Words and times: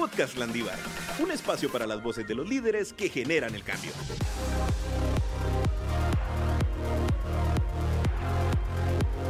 Podcast 0.00 0.38
Landívar, 0.38 0.78
un 1.22 1.30
espacio 1.30 1.70
para 1.70 1.86
las 1.86 2.02
voces 2.02 2.26
de 2.26 2.34
los 2.34 2.48
líderes 2.48 2.94
que 2.94 3.10
generan 3.10 3.54
el 3.54 3.62
cambio. 3.62 3.92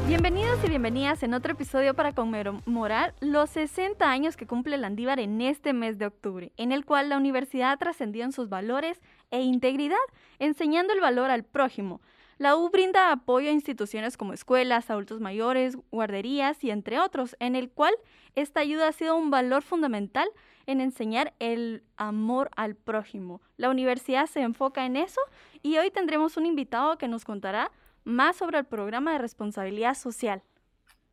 Bienvenidos 0.07 0.61
y 0.65 0.69
bienvenidas 0.69 1.25
en 1.25 1.35
otro 1.35 1.55
episodio 1.55 1.95
para 1.95 2.13
conmemorar 2.13 3.17
los 3.19 3.51
60 3.51 4.09
años 4.09 4.37
que 4.37 4.47
cumple 4.47 4.77
Landívar 4.77 5.19
en 5.19 5.41
este 5.41 5.73
mes 5.73 5.99
de 5.99 6.07
octubre, 6.07 6.53
en 6.57 6.71
el 6.71 6.85
cual 6.85 7.09
la 7.09 7.17
universidad 7.17 7.77
trascendió 7.77 8.23
en 8.23 8.31
sus 8.31 8.49
valores 8.49 9.01
e 9.33 9.41
integridad, 9.41 9.97
enseñando 10.39 10.93
el 10.93 11.01
valor 11.01 11.33
al 11.33 11.43
prójimo. 11.43 12.01
La 12.39 12.57
U 12.57 12.71
brinda 12.71 13.11
apoyo 13.11 13.49
a 13.49 13.53
instituciones 13.53 14.17
como 14.17 14.35
escuelas, 14.35 14.89
adultos 14.89 15.21
mayores, 15.21 15.77
guarderías 15.91 16.63
y 16.63 16.71
entre 16.71 17.01
otros, 17.01 17.35
en 17.41 17.57
el 17.57 17.71
cual 17.71 17.93
esta 18.37 18.61
ayuda 18.61 18.87
ha 18.87 18.93
sido 18.93 19.17
un 19.17 19.31
valor 19.31 19.63
fundamental 19.63 20.29
en 20.67 20.81
enseñar 20.81 21.35
el 21.39 21.83
amor 21.97 22.51
al 22.57 22.75
prójimo. 22.75 23.41
La 23.57 23.71
universidad 23.71 24.27
se 24.27 24.41
enfoca 24.41 24.85
en 24.87 24.97
eso 24.97 25.21
y 25.63 25.79
hoy 25.79 25.91
tendremos 25.91 26.37
un 26.37 26.47
invitado 26.47 26.99
que 26.99 27.09
nos 27.09 27.25
contará 27.25 27.71
más 28.05 28.37
sobre 28.37 28.59
el 28.59 28.65
programa 28.65 29.13
de 29.13 29.19
responsabilidad 29.19 29.95
social. 29.95 30.43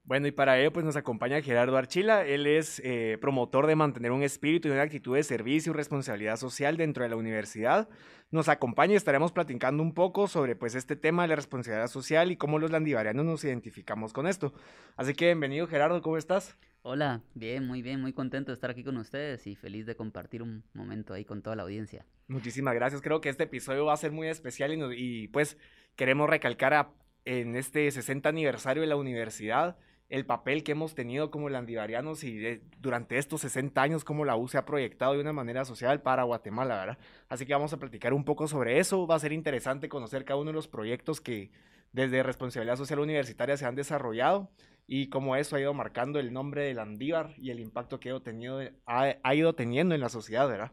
Bueno, 0.07 0.25
y 0.25 0.31
para 0.31 0.57
ello 0.57 0.71
pues 0.71 0.85
nos 0.85 0.95
acompaña 0.95 1.41
Gerardo 1.41 1.75
Archila. 1.75 2.25
Él 2.25 2.47
es 2.47 2.81
eh, 2.85 3.17
promotor 3.19 3.67
de 3.67 3.75
mantener 3.75 4.13
un 4.13 4.23
espíritu 4.23 4.69
y 4.69 4.71
una 4.71 4.83
actitud 4.83 5.13
de 5.17 5.21
servicio 5.21 5.73
y 5.73 5.75
responsabilidad 5.75 6.37
social 6.37 6.77
dentro 6.77 7.03
de 7.03 7.09
la 7.09 7.17
universidad. 7.17 7.89
Nos 8.31 8.47
acompaña 8.47 8.93
y 8.93 8.95
estaremos 8.95 9.33
platicando 9.33 9.83
un 9.83 9.93
poco 9.93 10.29
sobre 10.29 10.55
pues 10.55 10.75
este 10.75 10.95
tema 10.95 11.23
de 11.23 11.27
la 11.27 11.35
responsabilidad 11.35 11.87
social 11.87 12.31
y 12.31 12.37
cómo 12.37 12.57
los 12.57 12.71
landivarianos 12.71 13.25
nos 13.25 13.43
identificamos 13.43 14.13
con 14.13 14.27
esto. 14.27 14.53
Así 14.95 15.13
que 15.13 15.25
bienvenido 15.25 15.67
Gerardo, 15.67 16.01
¿cómo 16.01 16.15
estás? 16.15 16.57
Hola, 16.83 17.21
bien, 17.33 17.67
muy 17.67 17.81
bien, 17.81 17.99
muy 17.99 18.13
contento 18.13 18.51
de 18.51 18.53
estar 18.53 18.69
aquí 18.69 18.85
con 18.85 18.95
ustedes 18.95 19.45
y 19.45 19.55
feliz 19.55 19.85
de 19.85 19.97
compartir 19.97 20.41
un 20.41 20.63
momento 20.73 21.15
ahí 21.15 21.25
con 21.25 21.41
toda 21.41 21.57
la 21.57 21.63
audiencia. 21.63 22.05
Muchísimas 22.29 22.75
gracias, 22.75 23.01
creo 23.01 23.19
que 23.19 23.27
este 23.27 23.43
episodio 23.43 23.83
va 23.83 23.93
a 23.93 23.97
ser 23.97 24.13
muy 24.13 24.29
especial 24.29 24.73
y, 24.73 25.23
y 25.23 25.27
pues 25.27 25.57
queremos 25.97 26.29
recalcar 26.29 26.73
a, 26.73 26.93
en 27.25 27.57
este 27.57 27.91
60 27.91 28.29
aniversario 28.29 28.79
de 28.79 28.87
la 28.87 28.95
universidad 28.95 29.75
el 30.09 30.25
papel 30.25 30.63
que 30.63 30.71
hemos 30.71 30.95
tenido 30.95 31.31
como 31.31 31.49
landivarianos 31.49 32.23
y 32.23 32.61
durante 32.79 33.17
estos 33.17 33.41
60 33.41 33.81
años 33.81 34.03
cómo 34.05 34.23
la 34.23 34.37
U 34.37 34.47
se 34.47 34.57
ha 34.57 34.65
proyectado 34.65 35.13
de 35.13 35.19
una 35.19 35.33
manera 35.33 35.65
social 35.65 36.01
para 36.01 36.23
Guatemala, 36.23 36.77
¿verdad? 36.79 36.97
Así 37.27 37.45
que 37.45 37.53
vamos 37.53 37.73
a 37.73 37.77
platicar 37.77 38.13
un 38.13 38.23
poco 38.23 38.47
sobre 38.47 38.79
eso. 38.79 39.05
Va 39.05 39.15
a 39.15 39.19
ser 39.19 39.33
interesante 39.33 39.89
conocer 39.89 40.23
cada 40.23 40.39
uno 40.39 40.51
de 40.51 40.55
los 40.55 40.67
proyectos 40.67 41.19
que 41.19 41.51
desde 41.91 42.23
Responsabilidad 42.23 42.77
Social 42.77 42.99
Universitaria 42.99 43.57
se 43.57 43.65
han 43.65 43.75
desarrollado 43.75 44.49
y 44.87 45.09
cómo 45.09 45.35
eso 45.35 45.55
ha 45.55 45.59
ido 45.59 45.73
marcando 45.73 46.19
el 46.19 46.31
nombre 46.31 46.63
de 46.63 46.73
Landívar 46.73 47.33
y 47.37 47.51
el 47.51 47.59
impacto 47.59 47.99
que 47.99 48.09
ha 48.09 49.35
ido 49.35 49.53
teniendo 49.55 49.95
en 49.95 50.01
la 50.01 50.09
sociedad, 50.09 50.47
¿verdad? 50.47 50.71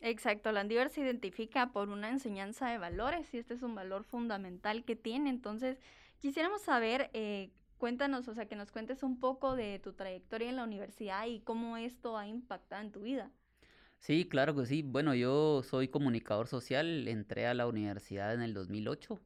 Exacto, 0.00 0.52
Landívar 0.52 0.90
se 0.90 1.00
identifica 1.00 1.72
por 1.72 1.88
una 1.88 2.10
enseñanza 2.10 2.68
de 2.68 2.76
valores 2.76 3.32
y 3.32 3.38
este 3.38 3.54
es 3.54 3.62
un 3.62 3.74
valor 3.74 4.04
fundamental 4.04 4.84
que 4.84 4.96
tiene. 4.96 5.30
Entonces, 5.30 5.78
quisiéramos 6.18 6.60
saber, 6.60 7.08
eh, 7.14 7.50
cuéntanos, 7.78 8.28
o 8.28 8.34
sea, 8.34 8.46
que 8.46 8.56
nos 8.56 8.70
cuentes 8.70 9.02
un 9.02 9.18
poco 9.20 9.56
de 9.56 9.78
tu 9.78 9.92
trayectoria 9.92 10.48
en 10.48 10.56
la 10.56 10.64
universidad 10.64 11.26
y 11.26 11.40
cómo 11.40 11.76
esto 11.76 12.16
ha 12.16 12.26
impactado 12.26 12.82
en 12.82 12.92
tu 12.92 13.02
vida. 13.02 13.30
Sí, 13.98 14.28
claro 14.28 14.54
que 14.54 14.66
sí. 14.66 14.82
Bueno, 14.82 15.14
yo 15.14 15.62
soy 15.62 15.88
comunicador 15.88 16.46
social, 16.46 17.08
entré 17.08 17.46
a 17.46 17.54
la 17.54 17.66
universidad 17.66 18.34
en 18.34 18.42
el 18.42 18.52
2008. 18.54 19.20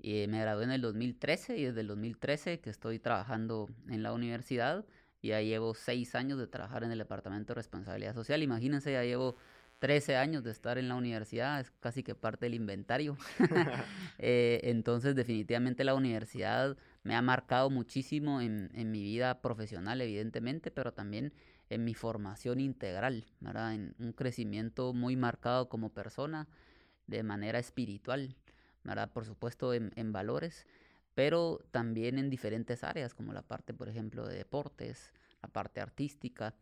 y 0.00 0.26
me 0.28 0.40
gradué 0.40 0.64
en 0.64 0.70
el 0.70 0.80
2013 0.82 1.56
y 1.58 1.64
desde 1.64 1.80
el 1.80 1.88
2013 1.88 2.60
que 2.60 2.70
estoy 2.70 2.98
trabajando 2.98 3.68
en 3.88 4.02
la 4.02 4.12
universidad. 4.12 4.84
Ya 5.22 5.40
llevo 5.40 5.74
seis 5.74 6.14
años 6.14 6.38
de 6.38 6.46
trabajar 6.46 6.84
en 6.84 6.92
el 6.92 6.98
Departamento 6.98 7.52
de 7.52 7.56
Responsabilidad 7.56 8.14
Social. 8.14 8.42
Imagínense, 8.42 8.92
ya 8.92 9.02
llevo 9.02 9.36
13 9.78 10.16
años 10.16 10.44
de 10.44 10.50
estar 10.50 10.78
en 10.78 10.88
la 10.88 10.94
universidad, 10.94 11.60
es 11.60 11.70
casi 11.80 12.02
que 12.02 12.14
parte 12.14 12.46
del 12.46 12.54
inventario. 12.54 13.16
Eh, 14.20 14.60
entonces, 14.64 15.14
definitivamente 15.14 15.84
la 15.84 15.94
universidad 15.94 16.76
me 17.02 17.14
ha 17.14 17.22
marcado 17.22 17.70
muchísimo 17.70 18.40
en, 18.40 18.70
mi 18.90 19.02
vida 19.02 19.40
profesional, 19.40 20.00
evidentemente, 20.00 20.70
pero 20.70 20.92
también 20.92 21.32
en 21.70 21.84
mi 21.84 21.94
formación 21.94 22.60
integral, 22.60 23.26
¿verdad? 23.40 23.74
En 23.74 23.94
un 23.98 24.12
crecimiento 24.12 24.92
muy 24.92 25.16
marcado 25.16 25.68
como 25.68 25.90
persona, 25.90 26.48
de 27.06 27.22
manera 27.22 27.58
espiritual, 27.58 28.36
¿verdad? 28.84 29.10
Por 29.12 29.24
supuesto, 29.24 29.72
en, 29.74 30.12
valores, 30.12 30.66
pero 31.14 31.60
también 31.70 32.18
en 32.18 32.30
diferentes 32.30 32.84
áreas, 32.84 33.14
como 33.14 33.32
la 33.32 33.42
parte, 33.42 33.74
por 33.74 33.88
ejemplo, 33.88 34.26
de 34.26 34.36
deportes, 34.36 35.12
la 35.42 35.48
parte 35.48 35.80
artística. 35.80 36.54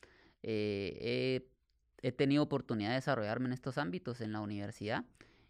Eh, 0.42 1.48
he 2.02 2.12
tenido 2.12 2.42
oportunidad 2.42 2.90
de 2.90 2.96
desarrollarme 2.96 3.46
en 3.46 3.52
estos 3.52 3.78
ámbitos 3.78 4.20
en 4.20 4.32
la 4.32 4.40
universidad 4.40 5.04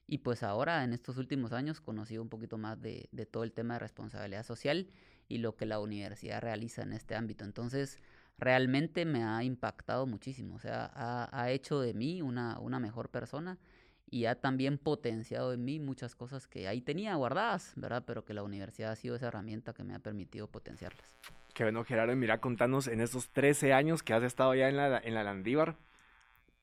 y 0.06 0.19
pues 0.19 0.43
ahora 0.43 0.84
en 0.84 0.93
estos 0.93 1.17
últimos 1.17 1.53
años 1.53 1.81
conocí 1.81 2.17
un 2.19 2.28
poquito 2.28 2.59
más 2.59 2.81
de, 2.81 3.09
todo 3.31 3.43
el 3.43 3.53
tema 3.53 3.75
de 3.75 3.81
responsabilidad 3.81 4.44
social 4.44 4.89
y 5.28 5.39
lo 5.39 5.56
que 5.56 5.67
la 5.67 5.81
universidad 5.81 6.41
realiza 6.41 6.83
en 6.83 6.93
este 6.93 7.17
ámbito. 7.17 7.44
Entonces 7.44 7.99
realmente 8.39 9.05
me 9.05 9.25
ha 9.25 9.43
impactado 9.43 10.06
muchísimo, 10.06 10.55
o 10.56 10.61
sea, 10.61 10.91
ha, 10.94 11.50
hecho 11.50 11.81
de 11.81 11.94
mí 11.94 12.22
una, 12.22 12.59
una 12.61 12.78
mejor 12.78 13.09
persona 13.09 13.59
y 14.09 14.27
ha 14.27 14.41
también 14.41 14.78
potenciado 14.78 15.53
en 15.53 15.65
mí 15.65 15.81
muchas 15.81 16.15
cosas 16.15 16.47
que 16.47 16.69
ahí 16.69 16.81
tenía 16.81 17.15
guardadas, 17.17 17.73
¿verdad? 17.75 18.05
Pero 18.06 18.25
que 18.25 18.34
la 18.34 18.44
universidad 18.44 18.93
ha 18.93 18.97
sido 18.97 19.17
esa 19.17 19.28
herramienta 19.28 19.73
que 19.73 19.83
me 19.83 19.94
ha 19.94 19.99
permitido 19.99 20.47
potenciarlas. 20.47 21.17
Qué 21.55 21.65
bueno, 21.65 21.83
Gerardo, 21.83 22.15
mira, 22.15 22.38
contanos 22.38 22.87
en 22.87 23.00
estos 23.00 23.31
13 23.31 23.73
años 23.73 24.03
que 24.03 24.12
has 24.12 24.23
estado 24.23 24.55
ya 24.55 24.69
en 24.69 24.77
la, 24.77 24.99
en 24.99 25.15
la 25.15 25.25
Landívar, 25.25 25.77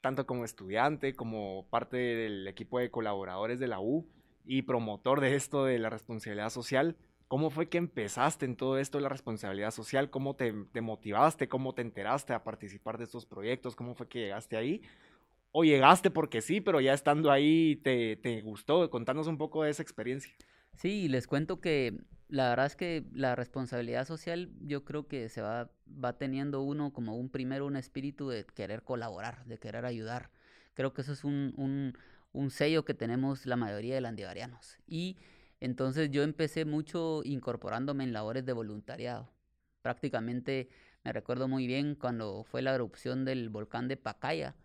tanto 0.03 0.27
como 0.27 0.43
estudiante, 0.43 1.15
como 1.15 1.65
parte 1.69 1.95
del 1.95 2.45
equipo 2.45 2.77
de 2.77 2.91
colaboradores 2.91 3.57
de 3.57 3.67
la 3.67 3.79
U 3.79 4.05
y 4.43 4.63
promotor 4.63 5.21
de 5.21 5.33
esto 5.33 5.63
de 5.63 5.79
la 5.79 5.89
responsabilidad 5.89 6.49
social. 6.49 6.97
¿Cómo 7.29 7.49
fue 7.49 7.69
que 7.69 7.77
empezaste 7.77 8.45
en 8.45 8.57
todo 8.57 8.77
esto 8.77 8.97
de 8.97 9.03
la 9.03 9.09
responsabilidad 9.09 9.71
social? 9.71 10.09
¿Cómo 10.09 10.35
te, 10.35 10.51
motivaste? 10.81 11.47
¿Cómo 11.47 11.73
te 11.73 11.83
enteraste 11.83 12.33
a 12.33 12.43
participar 12.43 12.97
de 12.97 13.05
estos 13.05 13.25
proyectos? 13.25 13.77
¿Cómo 13.77 13.95
fue 13.95 14.09
que 14.09 14.19
llegaste 14.19 14.57
ahí? 14.57 14.81
¿O 15.53 15.63
llegaste 15.63 16.11
porque 16.11 16.41
sí, 16.41 16.59
pero 16.59 16.81
ya 16.81 16.93
estando 16.93 17.31
ahí 17.31 17.77
te, 17.77 18.17
te 18.17 18.41
gustó? 18.41 18.89
Contanos 18.89 19.27
un 19.27 19.37
poco 19.37 19.63
de 19.63 19.71
esa 19.71 19.83
experiencia. 19.83 20.33
Sí, 20.75 21.07
les 21.07 21.27
cuento 21.27 21.61
que 21.61 21.97
la 22.33 22.49
verdad 22.49 22.65
es 22.65 22.75
que 22.75 23.05
la 23.13 23.35
responsabilidad 23.35 24.07
social 24.07 24.49
yo 24.61 24.83
creo 24.83 25.07
que 25.07 25.29
se 25.29 25.43
va, 25.43 25.69
va 26.03 26.17
teniendo 26.17 26.63
uno 26.63 26.91
como 26.91 27.15
un 27.15 27.29
primero 27.29 27.67
un 27.67 27.75
espíritu 27.75 28.27
de 28.27 28.43
querer 28.43 28.81
colaborar, 28.81 29.45
de 29.45 29.59
querer 29.59 29.85
ayudar. 29.85 30.31
Creo 30.73 30.93
que 30.95 31.03
eso 31.03 31.13
es 31.13 31.23
un, 31.23 31.53
un, 31.57 31.95
un 32.31 32.49
sello 32.49 32.85
que 32.85 32.95
tenemos 32.95 33.45
la 33.45 33.55
mayoría 33.55 33.93
de 33.93 34.01
landivarianos. 34.01 34.79
Y 34.87 35.17
entonces 35.59 36.09
yo 36.09 36.23
empecé 36.23 36.65
mucho 36.65 37.21
incorporándome 37.23 38.03
en 38.03 38.13
labores 38.13 38.43
de 38.47 38.53
voluntariado. 38.53 39.29
Prácticamente 39.83 40.69
me 41.03 41.13
recuerdo 41.13 41.47
muy 41.47 41.67
bien 41.67 41.93
cuando 41.93 42.43
fue 42.45 42.63
la 42.63 42.73
erupción 42.73 43.25
del 43.25 43.49
volcán 43.49 43.87
de 43.87 43.97
Pacaya. 43.97 44.55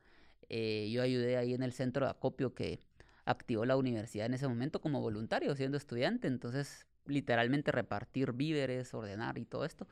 Eh, 0.48 0.88
yo 0.90 1.02
ayudé 1.02 1.36
ahí 1.36 1.52
en 1.52 1.62
el 1.62 1.72
centro 1.72 2.06
de 2.06 2.12
acopio 2.12 2.54
que 2.54 2.80
activó 3.26 3.66
la 3.66 3.76
universidad 3.76 4.24
en 4.24 4.32
ese 4.32 4.48
momento 4.48 4.80
como 4.80 5.02
voluntario, 5.02 5.54
siendo 5.54 5.76
estudiante. 5.76 6.28
Entonces 6.28 6.87
literalmente 7.08 7.72
repartir 7.72 8.32
víveres, 8.32 8.94
ordenar 8.94 9.38
y 9.38 9.44
todo 9.44 9.64
esto. 9.64 9.86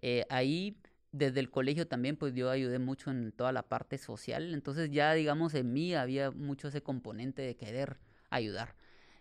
Eh, 0.00 0.24
ahí 0.30 0.76
desde 1.12 1.40
el 1.40 1.50
colegio 1.50 1.86
también 1.86 2.16
pues 2.16 2.34
yo 2.34 2.50
ayudé 2.50 2.78
mucho 2.78 3.10
en 3.10 3.32
toda 3.32 3.52
la 3.52 3.62
parte 3.62 3.98
social, 3.98 4.52
entonces 4.54 4.90
ya 4.90 5.14
digamos 5.14 5.54
en 5.54 5.72
mí 5.72 5.94
había 5.94 6.30
mucho 6.30 6.68
ese 6.68 6.82
componente 6.82 7.42
de 7.42 7.56
querer 7.56 7.98
ayudar. 8.30 8.76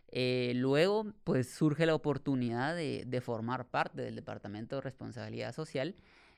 Eh, 0.09 0.53
luego 0.55 1.13
pues 1.23 1.49
surge 1.49 1.85
la 1.85 1.95
oportunidad 1.95 2.75
de, 2.75 3.21
formar 3.21 3.67
parte 3.69 4.01
del 4.01 4.15
Departamento 4.15 4.75
de 4.77 4.81
Responsabilidad 4.81 5.53
Social. 5.53 5.95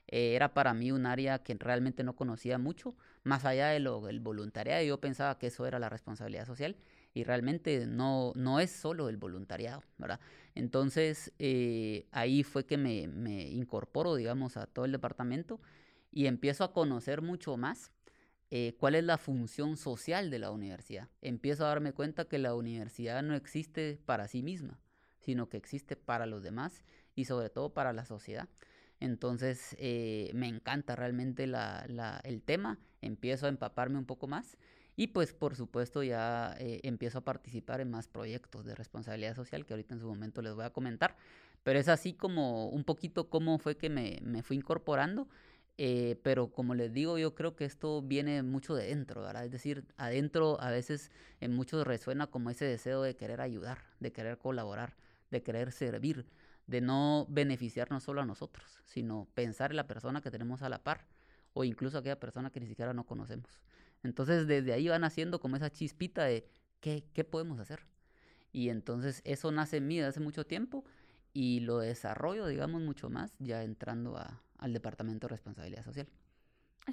Eh, 0.08 0.34
era 0.34 0.54
para 0.54 0.74
mí 0.74 0.90
un 0.90 1.06
área 1.06 1.40
que 1.40 1.54
realmente 1.54 2.02
no 2.02 2.16
conocía 2.16 2.58
mucho, 2.58 2.96
más 3.22 3.44
allá 3.44 3.68
de 3.68 3.80
lo 3.80 4.00
del 4.00 4.20
voluntariado, 4.20 4.82
yo 4.82 4.98
pensaba 5.00 5.38
que 5.38 5.48
eso 5.48 5.66
era 5.66 5.78
la 5.78 5.88
responsabilidad 5.88 6.46
social 6.46 6.76
y 7.12 7.24
realmente 7.24 7.86
no, 7.86 8.32
no 8.36 8.60
es 8.60 8.70
solo 8.70 9.08
el 9.08 9.16
voluntariado, 9.16 9.82
¿verdad? 9.98 10.20
Entonces 10.54 11.32
eh, 11.38 12.06
ahí 12.12 12.42
fue 12.42 12.66
que 12.66 12.76
me, 12.76 13.08
me, 13.08 13.48
incorporo, 13.48 14.14
digamos, 14.14 14.56
a 14.56 14.66
todo 14.66 14.84
el 14.84 14.92
departamento 14.92 15.60
y 16.12 16.26
empiezo 16.26 16.64
a 16.64 16.72
conocer 16.72 17.22
mucho 17.22 17.56
más 17.56 17.92
eh, 18.50 18.74
cuál 18.78 18.94
es 18.94 19.04
la 19.04 19.18
función 19.18 19.76
social 19.76 20.30
de 20.30 20.38
la 20.38 20.50
universidad. 20.50 21.08
Empiezo 21.20 21.64
a 21.64 21.68
darme 21.68 21.92
cuenta 21.92 22.26
que 22.26 22.38
la 22.38 22.54
universidad 22.54 23.22
no 23.22 23.34
existe 23.34 24.00
para 24.06 24.28
sí 24.28 24.42
misma, 24.42 24.80
sino 25.18 25.48
que 25.48 25.56
existe 25.56 25.96
para 25.96 26.26
los 26.26 26.42
demás 26.42 26.84
y 27.14 27.24
sobre 27.24 27.50
todo 27.50 27.74
para 27.74 27.92
la 27.92 28.04
sociedad. 28.04 28.48
Entonces 29.00 29.76
eh, 29.78 30.30
me 30.34 30.48
encanta 30.48 30.94
realmente 30.94 31.46
la, 31.46 31.86
la, 31.88 32.20
el 32.24 32.42
tema, 32.42 32.78
empiezo 33.00 33.46
a 33.46 33.48
empaparme 33.48 33.98
un 33.98 34.04
poco 34.04 34.26
más 34.26 34.56
y 34.96 35.08
pues 35.08 35.32
por 35.32 35.56
supuesto 35.56 36.02
ya 36.02 36.54
eh, 36.58 36.80
empiezo 36.82 37.18
a 37.18 37.24
participar 37.24 37.80
en 37.80 37.90
más 37.90 38.08
proyectos 38.08 38.64
de 38.64 38.74
responsabilidad 38.74 39.34
social 39.36 39.64
que 39.66 39.72
ahorita 39.74 39.94
en 39.94 40.00
su 40.00 40.06
momento 40.06 40.42
les 40.42 40.54
voy 40.54 40.64
a 40.64 40.70
comentar. 40.70 41.16
Pero 41.62 41.78
es 41.78 41.88
así 41.88 42.14
como 42.14 42.68
un 42.68 42.84
poquito 42.84 43.28
cómo 43.30 43.58
fue 43.58 43.76
que 43.76 43.90
me, 43.90 44.18
me 44.22 44.42
fui 44.42 44.56
incorporando. 44.56 45.28
eh, 45.78 46.20
pero 46.22 46.52
como 46.52 46.74
les 46.74 46.92
digo, 46.92 47.16
yo 47.18 47.34
creo 47.34 47.56
que 47.56 47.64
esto 47.64 48.02
viene 48.02 48.42
mucho 48.42 48.74
de 48.74 48.86
dentro, 48.88 49.22
¿verdad? 49.22 49.44
Es 49.46 49.50
decir, 49.50 49.84
adentro 49.96 50.60
a 50.60 50.70
veces 50.70 51.10
en 51.40 51.54
muchos 51.54 51.86
resuena 51.86 52.26
como 52.26 52.50
ese 52.50 52.66
deseo 52.66 53.02
de 53.02 53.16
querer 53.16 53.40
ayudar, 53.40 53.78
de 53.98 54.12
querer 54.12 54.36
colaborar, 54.38 54.96
de 55.30 55.42
querer 55.42 55.72
servir, 55.72 56.26
de 56.66 56.80
no 56.82 57.26
beneficiarnos 57.30 58.04
solo 58.04 58.20
a 58.20 58.26
nosotros, 58.26 58.80
sino 58.84 59.26
pensar 59.34 59.70
en 59.70 59.76
la 59.76 59.86
persona 59.86 60.20
que 60.20 60.30
tenemos 60.30 60.62
a 60.62 60.68
la 60.68 60.82
par 60.84 61.06
o 61.54 61.64
incluso 61.64 61.98
aquella 61.98 62.20
persona 62.20 62.50
que 62.50 62.60
ni 62.60 62.66
siquiera 62.66 62.92
no 62.92 63.04
conocemos. 63.06 63.60
Entonces 64.02 64.46
desde 64.46 64.72
ahí 64.72 64.88
van 64.88 65.04
haciendo 65.04 65.40
como 65.40 65.56
esa 65.56 65.70
chispita 65.70 66.24
de 66.24 66.46
qué, 66.80 67.04
qué 67.12 67.24
podemos 67.24 67.58
hacer. 67.60 67.86
Y 68.52 68.68
entonces 68.68 69.22
eso 69.24 69.52
nace 69.52 69.76
en 69.76 69.86
mí 69.86 69.96
desde 69.96 70.08
hace 70.08 70.20
mucho 70.20 70.44
tiempo 70.44 70.84
y 71.32 71.60
lo 71.60 71.78
desarrollo, 71.78 72.46
digamos, 72.46 72.82
mucho 72.82 73.08
más 73.08 73.32
ya 73.38 73.62
entrando 73.62 74.16
a, 74.16 74.42
al 74.58 74.72
Departamento 74.72 75.26
de 75.26 75.32
Responsabilidad 75.32 75.84
Social. 75.84 76.08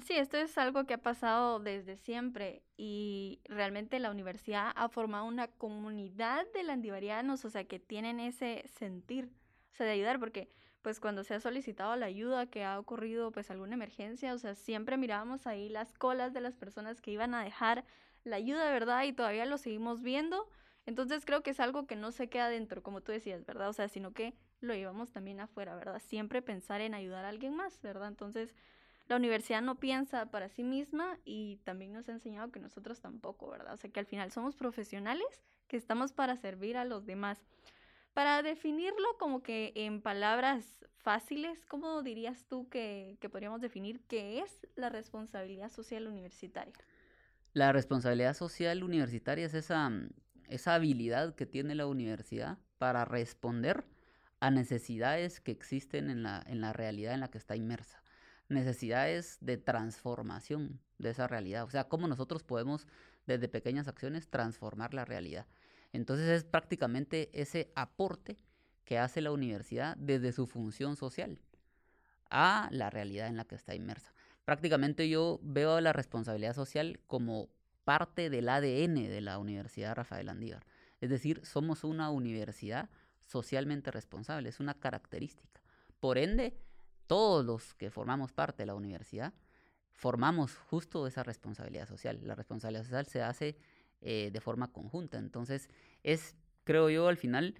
Sí, 0.04 0.14
esto 0.14 0.36
es 0.36 0.56
algo 0.58 0.84
que 0.84 0.94
ha 0.94 1.02
pasado 1.02 1.58
desde 1.58 1.96
siempre 1.96 2.62
y 2.76 3.40
realmente 3.44 3.98
la 3.98 4.10
universidad 4.10 4.70
ha 4.76 4.88
formado 4.88 5.24
una 5.24 5.48
comunidad 5.48 6.44
de 6.54 6.62
landivarianos, 6.62 7.44
o 7.44 7.50
sea, 7.50 7.64
que 7.64 7.78
tienen 7.80 8.20
ese 8.20 8.64
sentir, 8.78 9.30
o 9.72 9.74
sea, 9.74 9.86
de 9.86 9.92
ayudar, 9.92 10.20
porque 10.20 10.50
pues 10.88 11.00
cuando 11.00 11.22
se 11.22 11.34
ha 11.34 11.40
solicitado 11.40 11.94
la 11.96 12.06
ayuda, 12.06 12.46
que 12.46 12.64
ha 12.64 12.78
ocurrido 12.78 13.30
pues 13.30 13.50
alguna 13.50 13.74
emergencia, 13.74 14.32
o 14.32 14.38
sea, 14.38 14.54
siempre 14.54 14.96
mirábamos 14.96 15.46
ahí 15.46 15.68
las 15.68 15.92
colas 15.92 16.32
de 16.32 16.40
las 16.40 16.56
personas 16.56 17.02
que 17.02 17.10
iban 17.10 17.34
a 17.34 17.44
dejar 17.44 17.84
la 18.24 18.36
ayuda, 18.36 18.70
¿verdad? 18.70 19.04
Y 19.04 19.12
todavía 19.12 19.44
lo 19.44 19.58
seguimos 19.58 20.00
viendo. 20.00 20.48
Entonces 20.86 21.26
creo 21.26 21.42
que 21.42 21.50
es 21.50 21.60
algo 21.60 21.86
que 21.86 21.94
no 21.94 22.10
se 22.10 22.30
queda 22.30 22.48
dentro, 22.48 22.82
como 22.82 23.02
tú 23.02 23.12
decías, 23.12 23.44
¿verdad? 23.44 23.68
O 23.68 23.74
sea, 23.74 23.88
sino 23.88 24.14
que 24.14 24.32
lo 24.62 24.72
llevamos 24.72 25.12
también 25.12 25.40
afuera, 25.40 25.76
¿verdad? 25.76 26.00
Siempre 26.00 26.40
pensar 26.40 26.80
en 26.80 26.94
ayudar 26.94 27.26
a 27.26 27.28
alguien 27.28 27.54
más, 27.54 27.82
¿verdad? 27.82 28.08
Entonces, 28.08 28.54
la 29.08 29.16
universidad 29.16 29.60
no 29.60 29.78
piensa 29.78 30.30
para 30.30 30.48
sí 30.48 30.62
misma 30.62 31.18
y 31.26 31.58
también 31.64 31.92
nos 31.92 32.08
ha 32.08 32.12
enseñado 32.12 32.50
que 32.50 32.60
nosotros 32.60 33.02
tampoco, 33.02 33.50
¿verdad? 33.50 33.74
O 33.74 33.76
sea, 33.76 33.90
que 33.90 34.00
al 34.00 34.06
final 34.06 34.32
somos 34.32 34.56
profesionales 34.56 35.44
que 35.66 35.76
estamos 35.76 36.14
para 36.14 36.38
servir 36.38 36.78
a 36.78 36.86
los 36.86 37.04
demás. 37.04 37.44
Para 38.14 38.42
definirlo 38.42 39.16
como 39.18 39.42
que 39.42 39.72
en 39.76 40.02
palabras 40.02 40.84
fáciles, 40.96 41.64
¿cómo 41.66 42.02
dirías 42.02 42.46
tú 42.48 42.68
que, 42.68 43.16
que 43.20 43.28
podríamos 43.28 43.60
definir 43.60 44.00
qué 44.08 44.40
es 44.40 44.66
la 44.74 44.88
responsabilidad 44.88 45.70
social 45.70 46.06
universitaria? 46.06 46.74
La 47.52 47.72
responsabilidad 47.72 48.34
social 48.34 48.82
universitaria 48.82 49.46
es 49.46 49.54
esa, 49.54 49.90
esa 50.48 50.74
habilidad 50.74 51.34
que 51.34 51.46
tiene 51.46 51.74
la 51.74 51.86
universidad 51.86 52.58
para 52.78 53.04
responder 53.04 53.86
a 54.40 54.50
necesidades 54.50 55.40
que 55.40 55.52
existen 55.52 56.10
en 56.10 56.22
la, 56.22 56.42
en 56.46 56.60
la 56.60 56.72
realidad 56.72 57.14
en 57.14 57.20
la 57.20 57.30
que 57.30 57.38
está 57.38 57.56
inmersa. 57.56 58.02
Necesidades 58.48 59.38
de 59.40 59.56
transformación 59.56 60.80
de 60.98 61.10
esa 61.10 61.26
realidad. 61.26 61.64
O 61.64 61.70
sea, 61.70 61.88
cómo 61.88 62.06
nosotros 62.08 62.42
podemos, 62.42 62.86
desde 63.26 63.48
pequeñas 63.48 63.88
acciones, 63.88 64.28
transformar 64.28 64.94
la 64.94 65.04
realidad. 65.04 65.46
Entonces 65.92 66.28
es 66.28 66.44
prácticamente 66.44 67.30
ese 67.32 67.72
aporte 67.74 68.36
que 68.84 68.98
hace 68.98 69.20
la 69.20 69.32
universidad 69.32 69.96
desde 69.96 70.32
su 70.32 70.46
función 70.46 70.96
social 70.96 71.40
a 72.30 72.68
la 72.70 72.90
realidad 72.90 73.28
en 73.28 73.36
la 73.36 73.44
que 73.44 73.54
está 73.54 73.74
inmersa. 73.74 74.12
Prácticamente 74.44 75.08
yo 75.08 75.40
veo 75.42 75.80
la 75.80 75.92
responsabilidad 75.92 76.54
social 76.54 77.00
como 77.06 77.48
parte 77.84 78.30
del 78.30 78.48
ADN 78.48 78.94
de 78.94 79.20
la 79.20 79.38
Universidad 79.38 79.94
Rafael 79.94 80.28
Andívar. 80.28 80.64
Es 81.00 81.10
decir, 81.10 81.40
somos 81.44 81.84
una 81.84 82.10
universidad 82.10 82.90
socialmente 83.26 83.90
responsable, 83.90 84.48
es 84.48 84.60
una 84.60 84.74
característica. 84.74 85.62
Por 86.00 86.18
ende, 86.18 86.56
todos 87.06 87.44
los 87.44 87.74
que 87.74 87.90
formamos 87.90 88.32
parte 88.32 88.62
de 88.62 88.66
la 88.66 88.74
universidad 88.74 89.32
formamos 89.92 90.54
justo 90.54 91.06
esa 91.06 91.22
responsabilidad 91.22 91.88
social. 91.88 92.20
La 92.22 92.34
responsabilidad 92.34 92.84
social 92.84 93.06
se 93.06 93.22
hace 93.22 93.56
eh, 94.00 94.30
de 94.32 94.40
forma 94.40 94.72
conjunta. 94.72 95.18
Entonces, 95.18 95.68
es, 96.02 96.36
creo 96.64 96.90
yo, 96.90 97.08
al 97.08 97.16
final, 97.16 97.54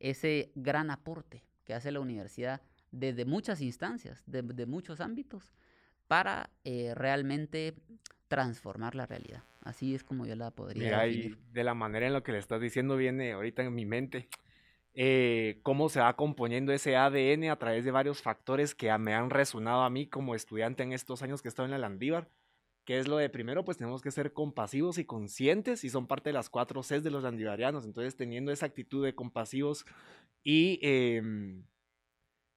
ese 0.00 0.52
gran 0.54 0.90
aporte 0.90 1.44
que 1.64 1.74
hace 1.74 1.92
la 1.92 2.00
universidad 2.00 2.62
desde 2.90 3.24
muchas 3.24 3.60
instancias, 3.60 4.22
de, 4.26 4.66
muchos 4.66 5.00
ámbitos, 5.00 5.52
para 6.06 6.50
eh, 6.64 6.92
realmente 6.94 7.74
transformar 8.28 8.94
la 8.94 9.06
realidad. 9.06 9.42
Así 9.62 9.94
es 9.94 10.04
como 10.04 10.26
yo 10.26 10.36
la 10.36 10.50
podría 10.50 11.04
Mira, 11.04 11.36
de 11.52 11.64
la 11.64 11.74
manera 11.74 12.06
en 12.06 12.12
la 12.12 12.22
que 12.22 12.32
le 12.32 12.38
estás 12.38 12.60
diciendo 12.60 12.96
viene 12.96 13.32
ahorita 13.32 13.62
en 13.62 13.74
mi 13.74 13.86
mente 13.86 14.28
eh, 14.96 15.58
cómo 15.64 15.88
se 15.88 15.98
va 15.98 16.14
componiendo 16.14 16.72
ese 16.72 16.96
ADN 16.96 17.50
a 17.50 17.58
través 17.58 17.84
de 17.84 17.90
varios 17.90 18.22
factores 18.22 18.76
que 18.76 18.96
me 18.98 19.12
han 19.12 19.28
resonado 19.28 19.82
a 19.82 19.90
mí 19.90 20.06
como 20.06 20.36
estudiante 20.36 20.84
en 20.84 20.92
estos 20.92 21.22
años 21.22 21.42
que 21.42 21.48
he 21.48 21.50
estado 21.50 21.66
en 21.66 21.72
la 21.72 21.78
Landívar. 21.78 22.28
Que 22.84 22.98
es 22.98 23.08
lo 23.08 23.16
de 23.16 23.30
primero, 23.30 23.64
pues 23.64 23.78
tenemos 23.78 24.02
que 24.02 24.10
ser 24.10 24.32
compasivos 24.32 24.98
y 24.98 25.04
conscientes 25.04 25.84
y 25.84 25.90
son 25.90 26.06
parte 26.06 26.30
de 26.30 26.34
las 26.34 26.50
cuatro 26.50 26.82
Cs 26.82 27.02
de 27.02 27.10
los 27.10 27.22
landivarianos. 27.22 27.86
Entonces, 27.86 28.16
teniendo 28.16 28.52
esa 28.52 28.66
actitud 28.66 29.04
de 29.04 29.14
compasivos 29.14 29.86
y 30.42 30.78
em, 30.82 31.64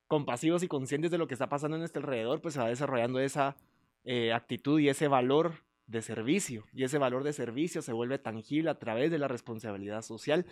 compasivos 0.08 0.64
y 0.64 0.68
conscientes 0.68 1.12
de 1.12 1.18
lo 1.18 1.28
que 1.28 1.34
está 1.34 1.48
pasando 1.50 1.78
en 1.78 1.82
nuestro 1.82 2.02
alrededor, 2.02 2.42
pues 2.42 2.56
se 2.56 2.60
va 2.60 2.68
desarrollando 2.68 3.20
esa 3.20 3.56
eh, 4.04 4.34
actitud 4.34 4.80
y 4.80 4.90
ese 4.90 5.08
valor 5.08 5.64
de 5.86 6.02
servicio. 6.02 6.66
Y 6.74 6.84
ese 6.84 6.98
valor 6.98 7.24
de 7.24 7.34
servicio 7.34 7.82
se 7.82 7.94
vuelve 7.94 8.20
tangible 8.20 8.70
a 8.70 8.80
través 8.80 9.12
de 9.12 9.20
la 9.20 9.28
responsabilidad 9.28 10.02
social 10.02 10.46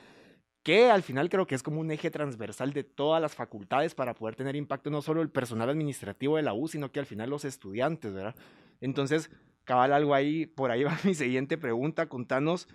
que 0.65 0.89
al 0.89 1.03
final 1.03 1.29
creo 1.29 1.45
que 1.45 1.53
es 1.53 1.61
como 1.61 1.79
un 1.79 1.91
eje 1.91 2.09
transversal 2.09 2.73
de 2.73 2.83
todas 2.83 3.21
las 3.21 3.35
facultades 3.35 3.93
para 3.93 4.15
poder 4.15 4.35
tener 4.35 4.55
impacto 4.55 4.89
no 4.89 5.03
solo 5.03 5.21
el 5.21 5.29
personal 5.29 5.69
administrativo 5.69 6.37
de 6.37 6.41
la 6.41 6.55
U, 6.55 6.67
sino 6.67 6.91
que 6.91 6.99
al 6.99 7.05
final 7.05 7.29
los 7.29 7.45
estudiantes, 7.45 8.15
¿verdad? 8.15 8.35
Entonces, 8.81 9.29
cabal 9.65 9.91
algo 9.91 10.13
ahí, 10.13 10.45
por 10.45 10.71
ahí 10.71 10.83
va 10.85 10.97
mi 11.03 11.13
siguiente 11.13 11.57
pregunta, 11.57 12.07
contanos 12.07 12.67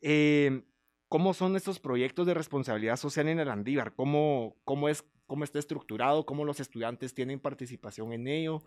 eh, 0.00 0.62
cómo 1.08 1.34
son 1.34 1.56
estos 1.56 1.78
proyectos 1.78 2.26
de 2.26 2.34
responsabilidad 2.34 2.96
social 2.96 3.28
en 3.28 3.38
el 3.38 3.50
Andívar, 3.50 3.94
cómo, 3.94 4.56
cómo, 4.64 4.88
es, 4.88 5.04
cómo 5.26 5.44
está 5.44 5.58
estructurado, 5.58 6.26
cómo 6.26 6.44
los 6.44 6.60
estudiantes 6.60 7.14
tienen 7.14 7.40
participación 7.40 8.12
en 8.12 8.28
ello, 8.28 8.62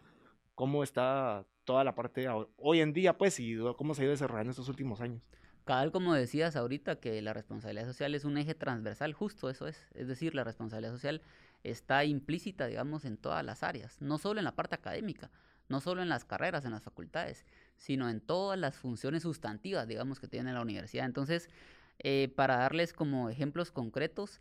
cómo 0.56 0.84
está 0.84 1.46
toda 1.64 1.84
la 1.84 1.96
parte 1.96 2.28
hoy 2.58 2.81
en 2.81 2.94
día, 2.94 3.18
pues, 3.18 3.40
y 3.40 3.58
cómo 3.78 3.94
se 3.94 4.02
ha 4.02 4.06
ido 4.06 4.12
desarrollando 4.12 4.52
estos 4.52 4.70
últimos 4.70 5.02
años. 5.02 5.22
Cabal, 5.66 5.92
como 5.92 6.16
decías 6.16 6.56
ahorita, 6.56 7.00
que 7.00 7.22
la 7.22 7.31
responsabilidad 7.31 7.86
social 7.86 8.16
es 8.16 8.26
un 8.26 8.38
eje 8.38 8.56
transversal, 8.56 9.14
justo 9.14 9.50
eso 9.50 9.68
es. 9.68 9.86
Es 9.94 10.07
decir, 10.07 10.33
la 10.33 10.44
responsabilidad 10.44 10.94
social 10.94 11.21
está 11.64 12.06
implícita, 12.06 12.66
digamos, 12.66 13.06
en 13.06 13.18
todas 13.18 13.45
las 13.45 13.62
áreas, 13.62 14.02
no 14.02 14.18
solo 14.18 14.40
en 14.40 14.45
la 14.45 14.56
parte 14.56 14.76
académica, 14.76 15.30
no 15.68 15.80
solo 15.80 16.02
en 16.02 16.09
las 16.09 16.26
carreras, 16.26 16.66
en 16.66 16.71
las 16.71 16.81
facultades, 16.81 17.45
sino 17.80 18.09
en 18.09 18.21
todas 18.21 18.59
las 18.59 18.78
funciones 18.78 19.24
sustantivas, 19.24 19.88
digamos, 19.88 20.19
que 20.19 20.28
tiene 20.28 20.54
la 20.54 20.62
universidad. 20.62 21.06
Entonces, 21.06 21.50
eh, 21.98 22.31
para 22.36 22.57
darles 22.57 22.94
como 22.94 23.30
ejemplos 23.30 23.71
concretos 23.71 24.40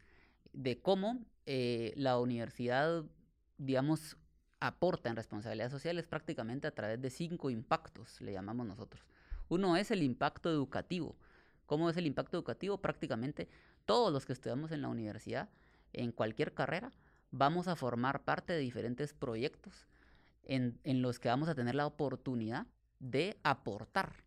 de 0.53 0.83
cómo 0.83 1.25
eh, 1.47 1.93
la 1.97 2.19
universidad, 2.19 3.05
digamos, 3.57 4.17
aporta 4.61 5.09
en 5.09 5.17
responsabilidad 5.17 5.71
social 5.71 5.99
es 5.99 6.09
prácticamente 6.09 6.67
a 6.67 6.75
través 6.75 7.01
de 7.01 7.11
cinco 7.11 7.49
impactos, 7.49 8.21
le 8.21 8.33
llamamos 8.33 8.67
nosotros. 8.67 9.07
Uno 9.49 9.77
es 9.77 9.91
el 9.91 10.03
impacto 10.03 10.51
educativo. 10.51 11.17
¿Cómo 11.65 11.89
es 11.89 11.97
el 11.97 12.07
impacto 12.07 12.37
educativo? 12.37 12.79
Prácticamente 12.79 13.49
todos 13.87 14.13
los 14.13 14.27
que 14.27 14.33
estudiamos 14.33 14.73
en 14.73 14.83
la 14.83 14.89
universidad, 14.89 15.49
en 15.93 16.13
cualquier 16.13 16.55
carrera, 16.55 16.93
vamos 17.31 17.69
a 17.69 17.77
formar 17.77 18.25
parte 18.25 18.53
de 18.53 18.59
diferentes 18.59 19.15
proyectos 19.15 19.87
en, 20.45 21.03
los 21.03 21.19
que 21.21 21.29
vamos 21.29 21.49
a 21.49 21.55
tener 21.55 21.75
la 21.75 21.87
oportunidad 21.87 22.67
de 23.01 23.39
aportar 23.43 24.25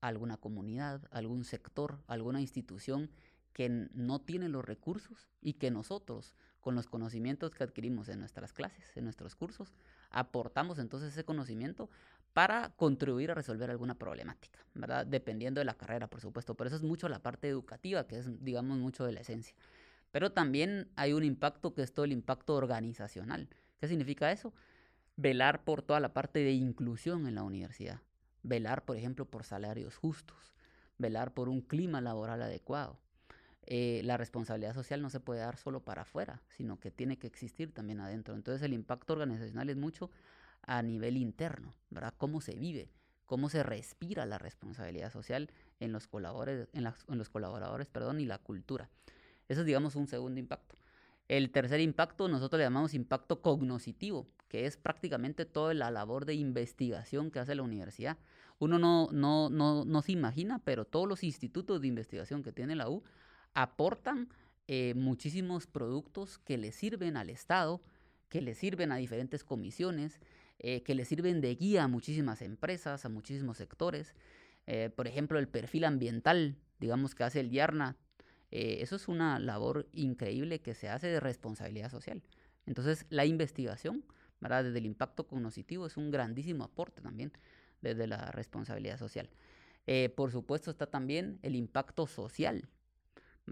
a 0.00 0.08
alguna 0.08 0.36
comunidad, 0.36 1.02
algún 1.10 1.44
sector, 1.44 2.02
alguna 2.06 2.40
institución 2.40 3.10
que 3.52 3.68
no 3.92 4.20
tiene 4.20 4.48
los 4.48 4.64
recursos 4.64 5.28
y 5.40 5.54
que 5.54 5.70
nosotros, 5.70 6.34
con 6.60 6.74
los 6.74 6.86
conocimientos 6.86 7.50
que 7.50 7.64
adquirimos 7.64 8.08
en 8.08 8.20
nuestras 8.20 8.52
clases, 8.52 8.96
en 8.96 9.04
nuestros 9.04 9.34
cursos, 9.34 9.72
aportamos 10.10 10.78
entonces 10.78 11.12
ese 11.12 11.24
conocimiento 11.24 11.90
para 12.32 12.70
contribuir 12.76 13.32
a 13.32 13.34
resolver 13.34 13.70
alguna 13.70 13.96
problemática, 13.96 14.60
¿verdad? 14.74 15.06
Dependiendo 15.06 15.60
de 15.60 15.64
la 15.64 15.74
carrera, 15.74 16.06
por 16.06 16.20
supuesto. 16.20 16.54
Pero 16.54 16.68
eso 16.68 16.76
es 16.76 16.82
mucho 16.82 17.08
la 17.08 17.20
parte 17.20 17.48
educativa, 17.48 18.06
que 18.06 18.18
es, 18.18 18.44
digamos, 18.44 18.78
mucho 18.78 19.04
de 19.04 19.12
la 19.12 19.20
esencia. 19.20 19.56
Pero 20.12 20.30
también 20.32 20.88
hay 20.94 21.12
un 21.12 21.24
impacto 21.24 21.74
que 21.74 21.82
es 21.82 21.92
todo 21.92 22.04
el 22.04 22.12
impacto 22.12 22.54
organizacional. 22.54 23.48
¿Qué 23.80 23.88
significa 23.88 24.30
eso? 24.30 24.54
Velar 25.16 25.64
por 25.64 25.82
toda 25.82 25.98
la 25.98 26.14
parte 26.14 26.38
de 26.40 26.52
inclusión 26.52 27.26
en 27.26 27.34
la 27.34 27.42
universidad. 27.42 28.00
Velar, 28.42 28.84
por 28.84 28.96
ejemplo, 28.96 29.24
por 29.24 29.44
salarios 29.44 29.96
justos. 29.96 30.54
Velar 30.98 31.32
por 31.34 31.48
un 31.48 31.60
clima 31.60 32.00
laboral 32.00 32.42
adecuado. 32.42 32.98
Eh, 33.70 34.00
la 34.04 34.16
responsabilidad 34.16 34.72
social 34.72 35.02
no 35.02 35.10
se 35.10 35.20
puede 35.20 35.40
dar 35.40 35.58
solo 35.58 35.80
para 35.80 36.02
afuera, 36.02 36.40
sino 36.48 36.80
que 36.80 36.90
tiene 36.90 37.18
que 37.18 37.26
existir 37.26 37.72
también 37.72 38.00
adentro. 38.00 38.34
Entonces 38.34 38.62
el 38.62 38.72
impacto 38.72 39.12
organizacional 39.12 39.68
es 39.68 39.76
mucho 39.76 40.10
a 40.62 40.82
nivel 40.82 41.18
interno, 41.18 41.74
¿verdad? 41.90 42.14
Cómo 42.16 42.40
se 42.40 42.54
vive, 42.56 42.90
cómo 43.26 43.50
se 43.50 43.62
respira 43.62 44.24
la 44.24 44.38
responsabilidad 44.38 45.12
social 45.12 45.50
en 45.80 45.92
los 45.92 46.06
colaboradores, 46.06 46.68
en, 46.72 47.18
los 47.18 47.28
colaboradores 47.28 47.88
perdón, 47.88 48.20
y 48.20 48.24
la 48.24 48.38
cultura. 48.38 48.88
Eso 49.48 49.60
es, 49.60 49.66
digamos, 49.66 49.96
un 49.96 50.08
segundo 50.08 50.40
impacto. 50.40 50.76
El 51.28 51.50
tercer 51.50 51.80
impacto 51.80 52.26
nosotros 52.26 52.58
le 52.58 52.64
llamamos 52.64 52.94
impacto 52.94 53.42
cognoscitivo, 53.42 54.26
que 54.48 54.66
es 54.66 54.76
prácticamente 54.76 55.44
toda 55.44 55.74
la 55.74 55.90
labor 55.90 56.24
de 56.24 56.34
investigación 56.34 57.30
que 57.30 57.38
hace 57.38 57.54
la 57.54 57.62
universidad. 57.62 58.18
Uno 58.58 58.78
no, 58.78 59.08
no, 59.12 59.50
no, 59.50 59.84
no 59.84 60.02
se 60.02 60.12
imagina, 60.12 60.60
pero 60.64 60.84
todos 60.84 61.06
los 61.06 61.22
institutos 61.22 61.80
de 61.80 61.88
investigación 61.88 62.42
que 62.42 62.52
tiene 62.52 62.74
la 62.74 62.88
U 62.88 63.04
aportan 63.54 64.28
eh, 64.66 64.94
muchísimos 64.94 65.66
productos 65.66 66.38
que 66.38 66.58
le 66.58 66.72
sirven 66.72 67.16
al 67.16 67.30
Estado, 67.30 67.80
que 68.28 68.42
le 68.42 68.54
sirven 68.54 68.92
a 68.92 68.96
diferentes 68.96 69.44
comisiones, 69.44 70.20
eh, 70.58 70.82
que 70.82 70.94
le 70.94 71.04
sirven 71.04 71.40
de 71.40 71.54
guía 71.54 71.84
a 71.84 71.88
muchísimas 71.88 72.42
empresas, 72.42 73.04
a 73.04 73.08
muchísimos 73.08 73.56
sectores. 73.56 74.14
Eh, 74.66 74.90
por 74.94 75.06
ejemplo, 75.06 75.38
el 75.38 75.48
perfil 75.48 75.84
ambiental, 75.84 76.56
digamos 76.80 77.14
que 77.14 77.24
hace 77.24 77.40
el 77.40 77.50
YARNA, 77.50 77.96
eso 78.50 78.96
es 78.96 79.08
una 79.08 79.38
labor 79.38 79.90
increíble 79.92 80.60
que 80.60 80.72
se 80.72 80.88
hace 80.88 81.06
de 81.08 81.20
responsabilidad 81.20 81.90
social. 81.90 82.22
Entonces, 82.64 83.04
la 83.10 83.26
investigación, 83.26 84.04
¿verdad? 84.40 84.64
desde 84.64 84.78
el 84.78 84.86
impacto 84.86 85.26
cognitivo, 85.26 85.86
es 85.86 85.96
un 85.96 86.10
grandísimo 86.10 86.64
aporte 86.64 87.00
también 87.02 87.32
desde 87.82 88.06
la 88.06 88.30
responsabilidad 88.32 88.98
social. 88.98 89.28
por 90.16 90.30
supuesto 90.32 90.70
está 90.70 90.86
también 90.86 91.38
el 91.42 91.54
impacto 91.56 92.06
social, 92.06 92.68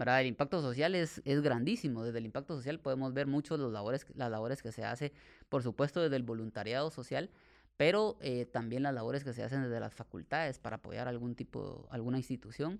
el 0.05 0.27
impacto 0.27 0.61
social 0.61 0.95
es, 0.95 1.21
es, 1.25 1.41
grandísimo. 1.41 2.03
Desde 2.03 2.19
el 2.19 2.25
impacto 2.25 2.55
social 2.55 2.79
podemos 2.79 3.13
ver 3.13 3.27
mucho 3.27 3.57
los 3.57 3.71
labores, 3.71 4.05
las 4.13 4.29
labores 4.29 4.61
que 4.61 4.71
se 4.71 4.83
hace, 4.83 5.11
por 5.49 5.63
supuesto, 5.63 6.01
desde 6.01 6.15
el 6.15 6.23
voluntariado 6.23 6.91
social, 6.91 7.29
pero 7.77 8.17
eh, 8.21 8.45
también 8.45 8.83
las 8.83 8.93
labores 8.93 9.23
que 9.23 9.33
se 9.33 9.43
hacen 9.43 9.63
desde 9.63 9.79
las 9.79 9.93
facultades 9.93 10.59
para 10.59 10.77
apoyar 10.77 11.07
algún 11.07 11.35
tipo, 11.35 11.87
alguna 11.89 12.17
institución. 12.17 12.79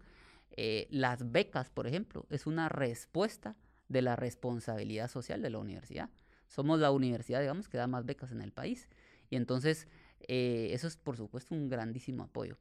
Eh, 0.52 0.88
las 0.92 1.32
becas, 1.32 1.70
por 1.70 1.88
ejemplo, 1.88 2.26
es 2.30 2.46
una 2.48 2.70
respuesta 2.70 3.56
de 3.90 4.02
la 4.02 4.16
responsabilidad 4.16 5.10
social 5.10 5.42
de 5.42 5.50
la 5.50 5.60
universidad. 5.60 6.10
Somos 6.48 6.80
la 6.80 6.92
universidad, 6.92 7.42
digamos, 7.42 7.68
que 7.70 7.78
da 7.78 7.88
más 7.88 8.06
becas 8.06 8.32
en 8.32 8.42
el 8.42 8.52
país. 8.52 8.88
Y 9.30 9.36
entonces, 9.36 9.88
eh, 10.28 10.70
eso 10.72 10.88
es, 10.88 10.98
por 10.98 11.18
supuesto, 11.18 11.54
un 11.54 11.70
grandísimo 11.70 12.24
apoyo. 12.24 12.58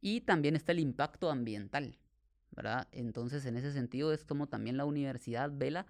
Y 0.00 0.20
también 0.20 0.56
está 0.56 0.72
el 0.72 0.80
impacto 0.80 1.30
ambiental. 1.30 1.98
Entonces, 2.92 3.46
en 3.46 3.56
ese 3.56 3.72
sentido, 3.72 4.12
es 4.12 4.24
como 4.24 4.48
también 4.48 4.76
la 4.76 4.84
universidad 4.84 5.50
vela 5.52 5.86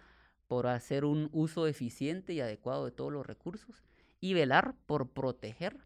por 0.49 0.67
hacer 0.67 1.05
un 1.05 1.29
uso 1.33 1.67
eficiente 1.67 2.33
y 2.33 2.41
adecuado 2.41 2.85
de 2.85 2.91
todos 2.91 3.13
los 3.13 3.27
recursos 3.27 3.83
y 4.21 4.35
velar 4.35 4.75
por 4.87 5.11
proteger 5.11 5.79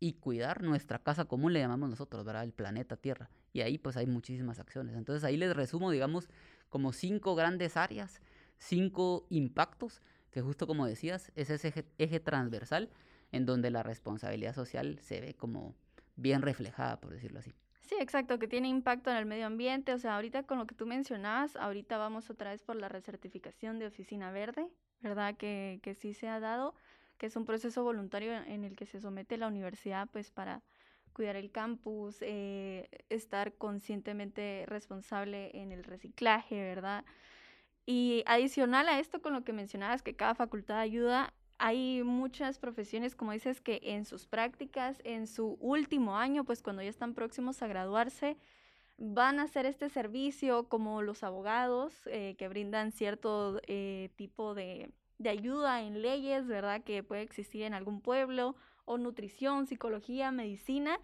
y 0.00 0.14
cuidar 0.14 0.62
nuestra 0.62 0.98
casa 0.98 1.26
común, 1.26 1.52
le 1.52 1.60
llamamos 1.60 1.88
nosotros, 1.88 2.24
¿verdad? 2.24 2.44
El 2.44 2.52
planeta 2.52 2.96
Tierra. 2.96 3.30
Y 3.52 3.60
ahí 3.60 3.78
pues 3.78 3.96
hay 3.96 4.06
muchísimas 4.06 4.58
acciones. 4.58 4.96
Entonces 4.96 5.22
ahí 5.24 5.36
les 5.36 5.54
resumo, 5.54 5.90
digamos, 5.90 6.28
como 6.68 6.92
cinco 6.92 7.34
grandes 7.34 7.76
áreas, 7.76 8.20
cinco 8.58 9.26
impactos, 9.30 10.02
que 10.32 10.40
justo 10.40 10.66
como 10.66 10.86
decías, 10.86 11.30
es 11.36 11.50
ese 11.50 11.84
eje 11.98 12.20
transversal 12.20 12.88
en 13.30 13.46
donde 13.46 13.70
la 13.70 13.82
responsabilidad 13.82 14.54
social 14.54 14.98
se 15.00 15.20
ve 15.20 15.34
como 15.34 15.74
bien 16.16 16.42
reflejada, 16.42 17.00
por 17.00 17.12
decirlo 17.12 17.38
así. 17.38 17.52
Sí, 17.80 17.96
exacto, 18.00 18.38
que 18.38 18.48
tiene 18.48 18.68
impacto 18.68 19.10
en 19.10 19.16
el 19.16 19.26
medio 19.26 19.46
ambiente. 19.46 19.92
O 19.92 19.98
sea, 19.98 20.16
ahorita 20.16 20.44
con 20.44 20.58
lo 20.58 20.66
que 20.66 20.74
tú 20.74 20.86
mencionabas, 20.86 21.56
ahorita 21.56 21.98
vamos 21.98 22.30
otra 22.30 22.50
vez 22.50 22.62
por 22.62 22.76
la 22.76 22.88
recertificación 22.88 23.78
de 23.78 23.86
Oficina 23.86 24.30
Verde, 24.32 24.68
¿verdad? 25.00 25.36
Que, 25.36 25.80
que 25.82 25.94
sí 25.94 26.14
se 26.14 26.28
ha 26.28 26.40
dado, 26.40 26.74
que 27.18 27.26
es 27.26 27.36
un 27.36 27.44
proceso 27.44 27.82
voluntario 27.82 28.32
en 28.32 28.64
el 28.64 28.76
que 28.76 28.86
se 28.86 29.00
somete 29.00 29.36
la 29.36 29.48
universidad, 29.48 30.08
pues 30.10 30.30
para 30.30 30.62
cuidar 31.12 31.36
el 31.36 31.50
campus, 31.50 32.16
eh, 32.20 32.88
estar 33.10 33.52
conscientemente 33.54 34.64
responsable 34.66 35.50
en 35.54 35.72
el 35.72 35.84
reciclaje, 35.84 36.60
¿verdad? 36.62 37.04
Y 37.84 38.22
adicional 38.26 38.88
a 38.88 39.00
esto, 39.00 39.20
con 39.20 39.32
lo 39.32 39.44
que 39.44 39.52
mencionabas, 39.52 40.02
que 40.02 40.14
cada 40.14 40.34
facultad 40.34 40.78
ayuda, 40.78 41.32
hay 41.58 42.02
muchas 42.02 42.58
profesiones, 42.58 43.14
como 43.14 43.32
dices, 43.32 43.60
que 43.60 43.80
en 43.82 44.04
sus 44.04 44.26
prácticas, 44.26 45.00
en 45.04 45.26
su 45.26 45.56
último 45.60 46.16
año, 46.16 46.44
pues 46.44 46.62
cuando 46.62 46.82
ya 46.82 46.88
están 46.88 47.14
próximos 47.14 47.62
a 47.62 47.66
graduarse, 47.68 48.36
van 48.98 49.40
a 49.40 49.44
hacer 49.44 49.66
este 49.66 49.88
servicio 49.88 50.68
como 50.68 51.02
los 51.02 51.22
abogados 51.22 51.94
eh, 52.06 52.36
que 52.38 52.48
brindan 52.48 52.92
cierto 52.92 53.60
eh, 53.66 54.10
tipo 54.16 54.54
de, 54.54 54.90
de 55.18 55.30
ayuda 55.30 55.82
en 55.82 56.02
leyes, 56.02 56.46
¿verdad? 56.46 56.82
Que 56.84 57.02
puede 57.02 57.22
existir 57.22 57.62
en 57.62 57.74
algún 57.74 58.00
pueblo, 58.00 58.56
o 58.84 58.98
nutrición, 58.98 59.66
psicología, 59.66 60.32
medicina, 60.32 60.98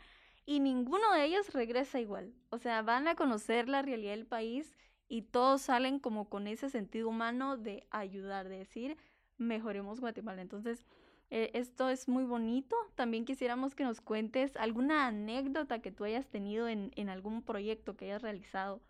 y 0.44 0.60
ninguno 0.60 1.12
de 1.12 1.24
ellos 1.24 1.52
regresa 1.52 2.00
igual. 2.00 2.32
O 2.50 2.58
sea, 2.58 2.82
van 2.82 3.06
a 3.06 3.14
conocer 3.14 3.68
la 3.68 3.82
realidad 3.82 4.12
del 4.12 4.26
país 4.26 4.76
y 5.08 5.22
todos 5.22 5.62
salen 5.62 5.98
como 5.98 6.28
con 6.28 6.46
ese 6.46 6.68
sentido 6.68 7.08
humano 7.08 7.56
de 7.56 7.86
ayudar, 7.90 8.48
de 8.48 8.58
decir, 8.58 8.96
mejoremos 9.38 10.00
Guatemala. 10.00 10.42
Entonces, 10.42 10.84
eh, 11.30 11.50
esto 11.54 11.88
es 11.88 12.08
muy 12.08 12.24
bonito. 12.24 12.76
También 12.94 13.24
quisiéramos 13.24 13.74
que 13.74 13.84
nos 13.84 14.00
cuentes 14.00 14.56
alguna 14.56 15.06
anécdota 15.06 15.80
que 15.80 15.92
tú 15.92 16.04
hayas 16.04 16.26
tenido 16.26 16.68
en, 16.68 16.92
en 16.96 17.08
algún 17.08 17.42
proyecto 17.42 17.96
que 17.96 18.06
hayas 18.06 18.22
realizado. 18.22 18.80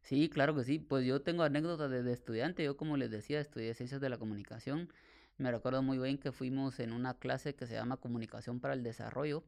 Sí, 0.00 0.28
claro 0.28 0.54
que 0.54 0.64
sí. 0.64 0.78
Pues 0.78 1.04
yo 1.04 1.20
tengo 1.22 1.42
anécdotas 1.42 1.90
desde 1.90 2.12
estudiante. 2.12 2.64
Yo, 2.64 2.76
como 2.76 2.96
les 2.96 3.10
decía, 3.10 3.40
estudié 3.40 3.74
Ciencias 3.74 4.00
de 4.00 4.08
la 4.08 4.18
Comunicación. 4.18 4.88
Me 5.38 5.50
recuerdo 5.50 5.82
muy 5.82 5.98
bien 5.98 6.16
que 6.16 6.32
fuimos 6.32 6.80
en 6.80 6.92
una 6.92 7.14
clase 7.14 7.54
que 7.54 7.66
se 7.66 7.74
llama 7.74 7.98
Comunicación 7.98 8.60
para 8.60 8.72
el 8.72 8.82
Desarrollo 8.82 9.44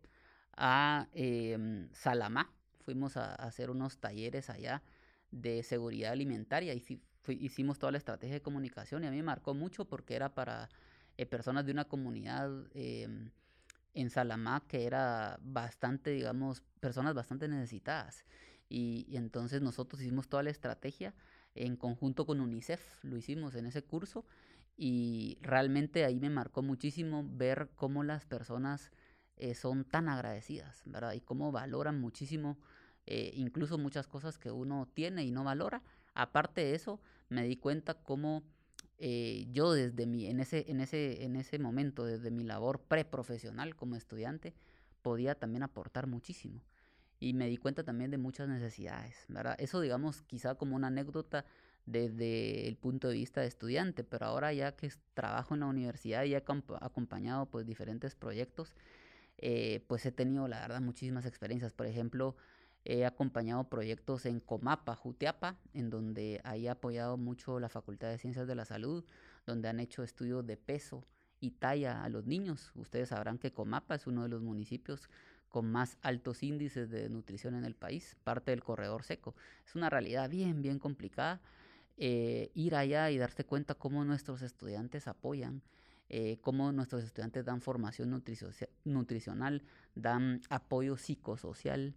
a 0.54 1.08
eh, 1.14 1.86
Salamá. 1.92 2.52
Fuimos 2.84 3.16
a, 3.16 3.34
hacer 3.34 3.70
unos 3.70 3.98
talleres 3.98 4.50
allá 4.50 4.82
de 5.30 5.62
seguridad 5.62 6.12
alimentaria 6.12 6.74
hicimos 6.74 7.78
toda 7.78 7.92
la 7.92 7.98
estrategia 7.98 8.34
de 8.34 8.42
comunicación 8.42 9.04
y 9.04 9.06
a 9.06 9.10
mí 9.10 9.18
me 9.18 9.24
marcó 9.24 9.54
mucho 9.54 9.84
porque 9.84 10.14
era 10.14 10.34
para 10.34 10.68
eh, 11.16 11.26
personas 11.26 11.66
de 11.66 11.72
una 11.72 11.84
comunidad 11.86 12.50
em, 12.74 13.30
en 13.94 14.10
Salamá 14.10 14.64
que 14.66 14.86
era 14.86 15.38
bastante, 15.42 16.10
digamos, 16.10 16.62
personas 16.80 17.14
bastante 17.14 17.48
necesitadas. 17.48 18.24
Y, 18.68 19.06
y, 19.08 19.16
entonces 19.16 19.62
nosotros 19.62 20.00
hicimos 20.02 20.28
toda 20.28 20.42
la 20.42 20.50
estrategia 20.50 21.14
en 21.54 21.76
conjunto 21.76 22.26
con 22.26 22.40
UNICEF, 22.40 23.02
lo 23.02 23.16
hicimos 23.16 23.54
en 23.54 23.66
ese 23.66 23.82
curso 23.82 24.24
y 24.76 25.38
realmente 25.40 26.04
ahí 26.04 26.20
me 26.20 26.30
marcó 26.30 26.62
muchísimo 26.62 27.26
ver 27.28 27.70
cómo 27.74 28.04
las 28.04 28.26
personas 28.26 28.92
eh, 29.36 29.54
son 29.54 29.84
tan 29.84 30.08
agradecidas, 30.08 30.82
¿verdad? 30.84 31.12
Y 31.14 31.20
cómo 31.20 31.50
valoran 31.50 32.00
muchísimo 32.00 32.58
eh, 33.10 33.30
incluso 33.34 33.78
muchas 33.78 34.06
cosas 34.06 34.36
que 34.36 34.50
uno 34.50 34.86
tiene 34.92 35.24
y 35.24 35.30
no 35.30 35.42
valora. 35.42 35.82
Aparte 36.12 36.60
de 36.60 36.74
eso, 36.74 37.00
me 37.30 37.42
di 37.42 37.56
cuenta 37.56 37.94
cómo 37.94 38.42
eh, 38.98 39.46
yo 39.50 39.72
desde 39.72 40.04
mi, 40.04 40.26
en 40.26 40.40
ese, 40.40 40.70
en 40.70 40.80
ese, 40.80 41.24
en 41.24 41.34
ese 41.36 41.58
momento, 41.58 42.04
desde 42.04 42.30
mi 42.30 42.44
labor 42.44 42.82
preprofesional 42.82 43.76
como 43.76 43.96
estudiante, 43.96 44.52
podía 45.00 45.34
también 45.34 45.62
aportar 45.62 46.06
muchísimo. 46.06 46.62
Y 47.18 47.32
me 47.32 47.48
di 47.48 47.56
cuenta 47.56 47.82
también 47.82 48.10
de 48.10 48.18
muchas 48.18 48.46
necesidades, 48.46 49.24
¿verdad? 49.28 49.56
Eso, 49.58 49.80
digamos, 49.80 50.20
quizá 50.20 50.56
como 50.56 50.76
una 50.76 50.88
anécdota 50.88 51.46
desde 51.86 52.68
el 52.68 52.76
punto 52.76 53.08
de 53.08 53.14
vista 53.14 53.40
de 53.40 53.46
estudiante, 53.46 54.04
pero 54.04 54.26
ahora 54.26 54.52
ya 54.52 54.76
que 54.76 54.92
trabajo 55.14 55.54
en 55.54 55.60
la 55.60 55.66
universidad 55.66 56.24
y 56.24 56.34
he 56.34 56.36
acompañado 56.36 57.46
pues 57.46 57.64
diferentes 57.64 58.14
proyectos, 58.14 58.74
eh, 59.38 59.82
pues 59.86 60.04
he 60.04 60.12
tenido, 60.12 60.46
la 60.46 60.60
verdad, 60.60 60.82
muchísimas 60.82 61.24
experiencias. 61.24 61.72
Por 61.72 61.86
ejemplo, 61.86 62.36
He 62.90 63.04
acompañado 63.04 63.68
proyectos 63.68 64.24
en 64.24 64.40
Comapa, 64.40 64.96
Jutiapa, 64.96 65.58
en 65.74 65.90
donde 65.90 66.40
he 66.42 66.70
apoyado 66.70 67.18
mucho 67.18 67.60
la 67.60 67.68
Facultad 67.68 68.08
de 68.08 68.16
Ciencias 68.16 68.46
de 68.46 68.54
la 68.54 68.64
Salud, 68.64 69.04
donde 69.44 69.68
han 69.68 69.78
hecho 69.78 70.02
estudios 70.02 70.46
de 70.46 70.56
peso 70.56 71.04
y 71.38 71.50
talla 71.50 72.02
a 72.02 72.08
los 72.08 72.24
niños. 72.24 72.72
Ustedes 72.74 73.10
sabrán 73.10 73.36
que 73.36 73.52
Comapa 73.52 73.94
es 73.94 74.06
uno 74.06 74.22
de 74.22 74.30
los 74.30 74.40
municipios 74.40 75.10
con 75.50 75.70
más 75.70 75.98
altos 76.00 76.42
índices 76.42 76.88
de 76.88 77.10
nutrición 77.10 77.54
en 77.56 77.66
el 77.66 77.74
país, 77.74 78.16
parte 78.24 78.52
del 78.52 78.64
corredor 78.64 79.04
seco. 79.04 79.34
Es 79.66 79.74
una 79.74 79.90
realidad 79.90 80.30
bien, 80.30 80.62
bien 80.62 80.78
complicada. 80.78 81.42
Eh, 81.98 82.50
ir 82.54 82.74
allá 82.74 83.10
y 83.10 83.18
darse 83.18 83.44
cuenta 83.44 83.74
cómo 83.74 84.02
nuestros 84.06 84.40
estudiantes 84.40 85.08
apoyan, 85.08 85.60
eh, 86.08 86.38
cómo 86.40 86.72
nuestros 86.72 87.04
estudiantes 87.04 87.44
dan 87.44 87.60
formación 87.60 88.22
nutricional, 88.84 89.62
dan 89.94 90.40
apoyo 90.48 90.96
psicosocial, 90.96 91.94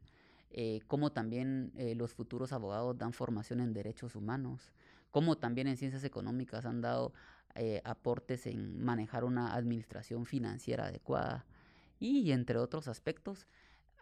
eh, 0.54 0.82
cómo 0.88 1.14
también 1.14 1.72
eh, 1.78 1.96
los 1.96 2.14
futuros 2.14 2.52
abogados 2.52 2.98
dan 2.98 3.14
formación 3.14 3.62
en 3.62 3.74
derechos 3.74 4.16
humanos, 4.16 4.74
cómo 5.10 5.38
también 5.38 5.68
en 5.68 5.78
ciencias 5.78 6.04
económicas 6.04 6.66
han 6.66 6.82
dado 6.82 7.14
eh, 7.56 7.82
aportes 7.86 8.46
en 8.48 8.84
manejar 8.84 9.24
una 9.24 9.54
administración 9.56 10.26
financiera 10.26 10.88
adecuada 10.88 11.46
y 12.00 12.32
entre 12.32 12.58
otros 12.58 12.90
aspectos, 12.90 13.48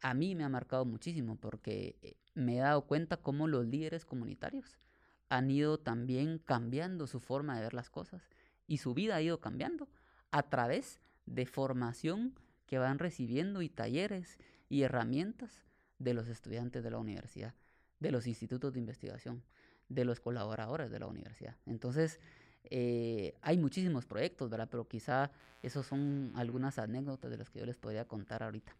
a 0.02 0.16
mí 0.16 0.34
me 0.34 0.44
ha 0.44 0.50
marcado 0.50 0.86
muchísimo 0.86 1.36
porque 1.36 2.18
me 2.34 2.58
he 2.58 2.62
dado 2.62 2.82
cuenta 2.84 3.18
cómo 3.18 3.48
los 3.48 3.68
líderes 3.68 4.06
comunitarios 4.06 4.80
han 5.28 5.52
ido 5.52 5.78
también 5.78 6.40
cambiando 6.40 7.06
su 7.06 7.20
forma 7.20 7.56
de 7.56 7.62
ver 7.62 7.74
las 7.76 7.92
cosas 7.92 8.28
y 8.66 8.78
su 8.78 8.96
vida 8.96 9.18
ha 9.18 9.22
ido 9.22 9.40
cambiando 9.40 9.88
a 10.32 10.44
través 10.44 11.00
de 11.28 11.46
formación 11.46 12.34
que 12.66 12.80
van 12.80 12.98
recibiendo 12.98 13.62
y 13.62 13.70
talleres 13.70 14.40
y 14.70 14.82
herramientas 14.84 15.69
de 16.00 16.14
los 16.14 16.28
estudiantes 16.28 16.84
de 16.84 16.92
la 16.92 16.98
universidad, 16.98 17.54
de 18.00 18.12
los 18.12 18.28
institutos 18.28 18.74
de 18.74 18.80
investigación, 18.80 19.44
de 19.90 20.06
los 20.06 20.20
colaboradores 20.20 20.90
de 20.92 21.00
la 21.00 21.08
universidad. 21.08 21.56
Entonces, 21.66 22.20
Eh, 22.72 23.38
hay 23.42 23.58
muchísimos 23.58 24.06
proyectos, 24.06 24.50
¿verdad? 24.50 24.68
Pero 24.70 24.88
quizá 24.88 25.32
esos 25.62 25.86
son 25.88 26.32
algunas 26.36 26.78
anécdotas 26.78 27.32
de 27.32 27.38
las 27.38 27.50
que 27.50 27.60
yo 27.60 27.66
les 27.66 27.78
podría 27.78 28.06
contar 28.06 28.44
ahorita. 28.44 28.76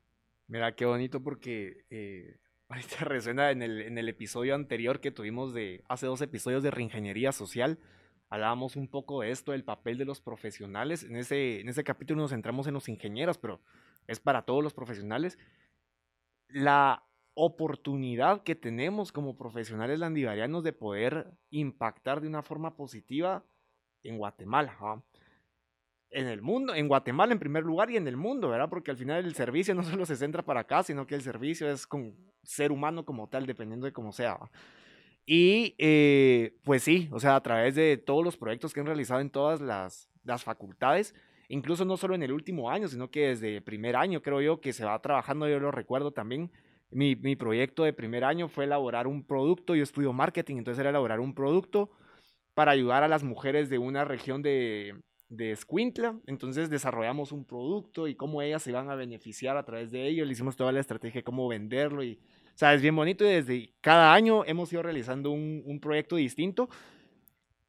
Mira, 0.48 0.76
qué 0.76 0.86
bonito 0.86 1.24
porque 1.24 1.86
eh, 1.90 2.38
ahorita 2.70 3.06
resuena 3.06 3.52
en 3.52 3.62
el, 3.62 3.82
en 3.82 3.98
el 3.98 4.10
episodio 4.10 4.56
anterior 4.56 5.00
que 5.00 5.12
tuvimos 5.12 5.54
de 5.54 5.84
hace 5.88 6.06
dos 6.08 6.22
episodios 6.22 6.62
de 6.64 6.72
reingeniería 6.72 7.32
social. 7.32 7.80
Hablábamos 8.30 8.76
un 8.76 8.88
poco 8.88 9.22
de 9.22 9.32
esto, 9.32 9.54
del 9.54 9.64
papel 9.64 9.98
de 9.98 10.06
los 10.06 10.22
profesionales. 10.22 11.04
En 11.04 11.16
ese, 11.16 11.62
en 11.62 11.70
ese 11.70 11.84
capítulo 11.84 12.22
nos 12.22 12.32
centramos 12.32 12.68
en 12.68 12.76
los 12.76 12.88
ingenieros, 12.90 13.38
pero 13.40 13.62
es 14.08 14.20
para 14.20 14.44
todos 14.44 14.64
los 14.64 14.74
profesionales. 14.74 15.40
La 16.50 17.09
oportunidad 17.42 18.44
que 18.44 18.54
tenemos 18.54 19.14
como 19.14 19.38
profesionales 19.38 19.98
landivarianos 20.00 20.62
de 20.62 20.74
poder 20.74 21.32
impactar 21.52 22.20
de 22.20 22.28
una 22.28 22.44
forma 22.44 22.76
positiva 22.76 23.46
en 24.04 24.18
Guatemala. 24.18 25.02
En 26.10 26.28
el 26.28 26.42
mundo, 26.42 26.76
en 26.76 26.90
Guatemala 26.90 27.32
en 27.32 27.40
primer 27.40 27.64
lugar 27.64 27.90
y 27.92 27.96
en 27.96 28.10
el 28.10 28.18
mundo, 28.18 28.50
¿verdad? 28.50 28.68
Porque 28.70 28.92
al 28.92 28.98
final 28.98 29.24
el 29.24 29.36
servicio 29.36 29.74
no 29.74 29.84
solo 29.90 30.06
se 30.06 30.18
centra 30.18 30.44
para 30.44 30.62
acá, 30.62 30.84
sino 30.84 31.08
que 31.08 31.16
el 31.16 31.22
servicio 31.22 31.72
es 31.72 31.88
con 31.88 32.14
ser 32.44 32.74
humano 32.74 33.06
como 33.06 33.30
tal, 33.30 33.46
dependiendo 33.46 33.86
de 33.86 33.94
cómo 33.94 34.12
sea. 34.12 34.38
Y 35.26 35.76
eh, 35.78 36.58
pues 36.66 36.84
sí, 36.84 37.08
o 37.14 37.22
sea, 37.22 37.38
a 37.38 37.44
través 37.44 37.76
de 37.76 37.96
todos 37.96 38.24
los 38.24 38.36
proyectos 38.36 38.74
que 38.74 38.82
han 38.82 38.86
realizado 38.86 39.22
en 39.22 39.30
todas 39.30 39.62
las, 39.62 40.10
las 40.26 40.44
facultades, 40.44 41.16
incluso 41.48 41.86
no 41.86 41.96
solo 41.96 42.16
en 42.16 42.24
el 42.24 42.34
último 42.34 42.70
año, 42.70 42.90
sino 42.90 43.10
que 43.10 43.30
desde 43.30 43.62
primer 43.62 43.96
año 43.96 44.22
creo 44.22 44.42
yo 44.42 44.60
que 44.60 44.74
se 44.74 44.84
va 44.84 45.02
trabajando, 45.02 45.48
yo 45.48 45.60
lo 45.60 45.72
recuerdo 45.72 46.12
también, 46.12 46.52
mi, 46.92 47.16
mi, 47.16 47.36
proyecto 47.36 47.84
de 47.84 47.94
primer 47.94 48.24
año 48.24 48.48
fue 48.48 48.66
elaborar 48.66 49.08
un 49.08 49.24
producto, 49.24 49.76
yo 49.76 49.84
estudio 49.84 50.14
marketing, 50.14 50.58
entonces 50.58 50.80
era 50.80 50.90
elaborar 50.90 51.20
un 51.20 51.34
producto 51.34 51.92
para 52.54 52.72
ayudar 52.72 53.04
a 53.04 53.08
las 53.08 53.24
mujeres 53.24 53.70
de 53.70 53.78
una 53.78 54.06
región 54.06 54.42
de, 54.42 54.96
de 55.30 55.52
Escuintla. 55.52 56.20
Entonces 56.26 56.70
desarrollamos 56.70 57.32
un 57.32 57.46
producto 57.46 58.08
y 58.08 58.16
cómo 58.16 58.42
ellas 58.42 58.64
se 58.64 58.72
van 58.72 58.90
a 58.90 58.96
beneficiar 58.96 59.56
a 59.56 59.64
través 59.64 59.92
de 59.92 60.08
ello. 60.08 60.26
Le 60.26 60.34
hicimos 60.34 60.56
toda 60.56 60.72
la 60.72 60.80
estrategia 60.80 61.20
de 61.20 61.24
cómo 61.24 61.48
venderlo 61.48 62.04
y, 62.04 62.20
o 62.48 62.58
sea, 62.58 62.74
es 62.74 62.82
bien 62.82 62.96
bonito 62.96 63.24
y 63.24 63.30
desde 63.30 63.74
cada 63.80 64.14
año 64.14 64.44
hemos 64.46 64.74
ido 64.74 64.84
realizando 64.84 65.32
un, 65.32 65.62
un 65.66 65.80
proyecto 65.80 66.18
distinto. 66.18 66.70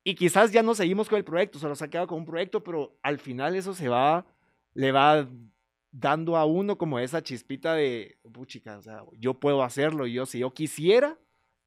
Y 0.03 0.15
quizás 0.15 0.51
ya 0.51 0.63
no 0.63 0.75
seguimos 0.75 1.09
con 1.09 1.19
el 1.19 1.25
proyecto, 1.25 1.59
solo 1.59 1.75
se 1.75 1.85
ha 1.85 1.89
quedado 1.89 2.09
con 2.09 2.19
un 2.19 2.25
proyecto, 2.25 2.65
pero 2.65 2.97
al 3.03 3.19
final 3.19 3.55
eso 3.55 3.75
se 3.75 3.89
va, 3.89 4.27
le 4.73 4.93
va 4.93 5.29
dando 5.93 6.37
a 6.37 6.45
uno 6.45 6.79
como 6.79 6.99
esa 6.99 7.23
chispita 7.23 7.75
de, 7.75 8.19
puchica, 8.33 8.79
o 8.79 8.83
sea, 8.83 9.03
yo 9.19 9.35
puedo 9.35 9.63
hacerlo, 9.63 10.07
yo 10.07 10.27
si 10.27 10.39
yo 10.39 10.53
quisiera, 10.55 11.19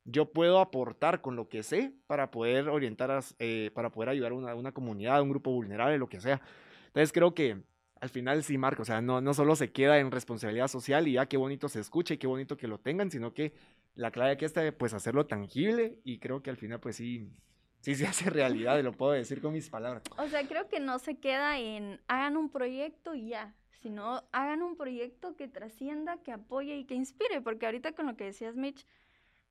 yo 0.06 0.32
puedo 0.32 0.60
aportar 0.60 1.22
con 1.22 1.36
lo 1.36 1.50
que 1.50 1.64
sé 1.64 1.94
para 2.08 2.32
poder 2.32 2.70
orientar, 2.70 3.12
a, 3.12 3.20
eh, 3.40 3.72
para 3.74 3.92
poder 3.92 4.10
ayudar 4.10 4.32
a 4.32 4.36
una, 4.36 4.56
una, 4.56 4.72
comunidad, 4.72 5.18
a 5.18 5.22
un 5.22 5.30
grupo 5.30 5.52
vulnerable, 5.52 5.98
lo 5.98 6.10
que 6.10 6.22
sea. 6.22 6.42
Entonces 6.88 7.12
creo 7.12 7.34
que 7.34 7.64
al 8.04 8.10
final 8.10 8.44
sí, 8.44 8.58
Marco, 8.58 8.82
o 8.82 8.86
sea, 8.86 9.02
no, 9.02 9.22
no 9.22 9.34
solo 9.34 9.56
se 9.56 9.72
queda 9.72 10.00
en 10.00 10.12
responsabilidad 10.12 10.68
social 10.68 11.08
y 11.08 11.14
ya 11.14 11.26
qué 11.28 11.38
bonito 11.38 11.70
se 11.70 11.80
escucha 11.80 12.14
y 12.14 12.18
qué 12.18 12.28
bonito 12.28 12.58
que 12.58 12.68
lo 12.68 12.78
tengan, 12.78 13.10
sino 13.10 13.34
que 13.34 13.54
la 13.96 14.12
clave 14.12 14.32
aquí 14.32 14.44
está 14.44 14.70
pues 14.74 14.94
hacerlo 14.94 15.26
tangible 15.26 16.00
y 16.04 16.20
creo 16.20 16.44
que 16.44 16.50
al 16.50 16.58
final 16.58 16.82
pues 16.82 16.98
sí, 16.98 17.32
sí 17.80 17.96
se 17.96 18.06
hace 18.06 18.30
realidad, 18.30 18.78
y 18.78 18.84
lo 18.84 18.92
puedo 18.92 19.14
decir 19.14 19.42
con 19.42 19.54
mis 19.54 19.70
palabras. 19.70 20.04
O 20.18 20.28
sea, 20.28 20.46
creo 20.48 20.68
que 20.68 20.82
no 20.82 21.00
se 21.00 21.18
queda 21.18 21.60
en 21.60 22.02
hagan 22.08 22.36
un 22.36 22.50
proyecto 22.50 23.16
y 23.16 23.30
ya, 23.30 23.56
sino 23.84 24.24
hagan 24.32 24.64
un 24.64 24.78
proyecto 24.78 25.36
que 25.36 25.50
trascienda, 25.50 26.18
que 26.24 26.32
apoye 26.32 26.78
y 26.78 26.86
que 26.86 26.96
inspire, 26.96 27.42
porque 27.42 27.66
ahorita 27.66 27.92
con 27.92 28.08
lo 28.08 28.16
que 28.16 28.24
decías, 28.24 28.56
Mitch, 28.56 28.88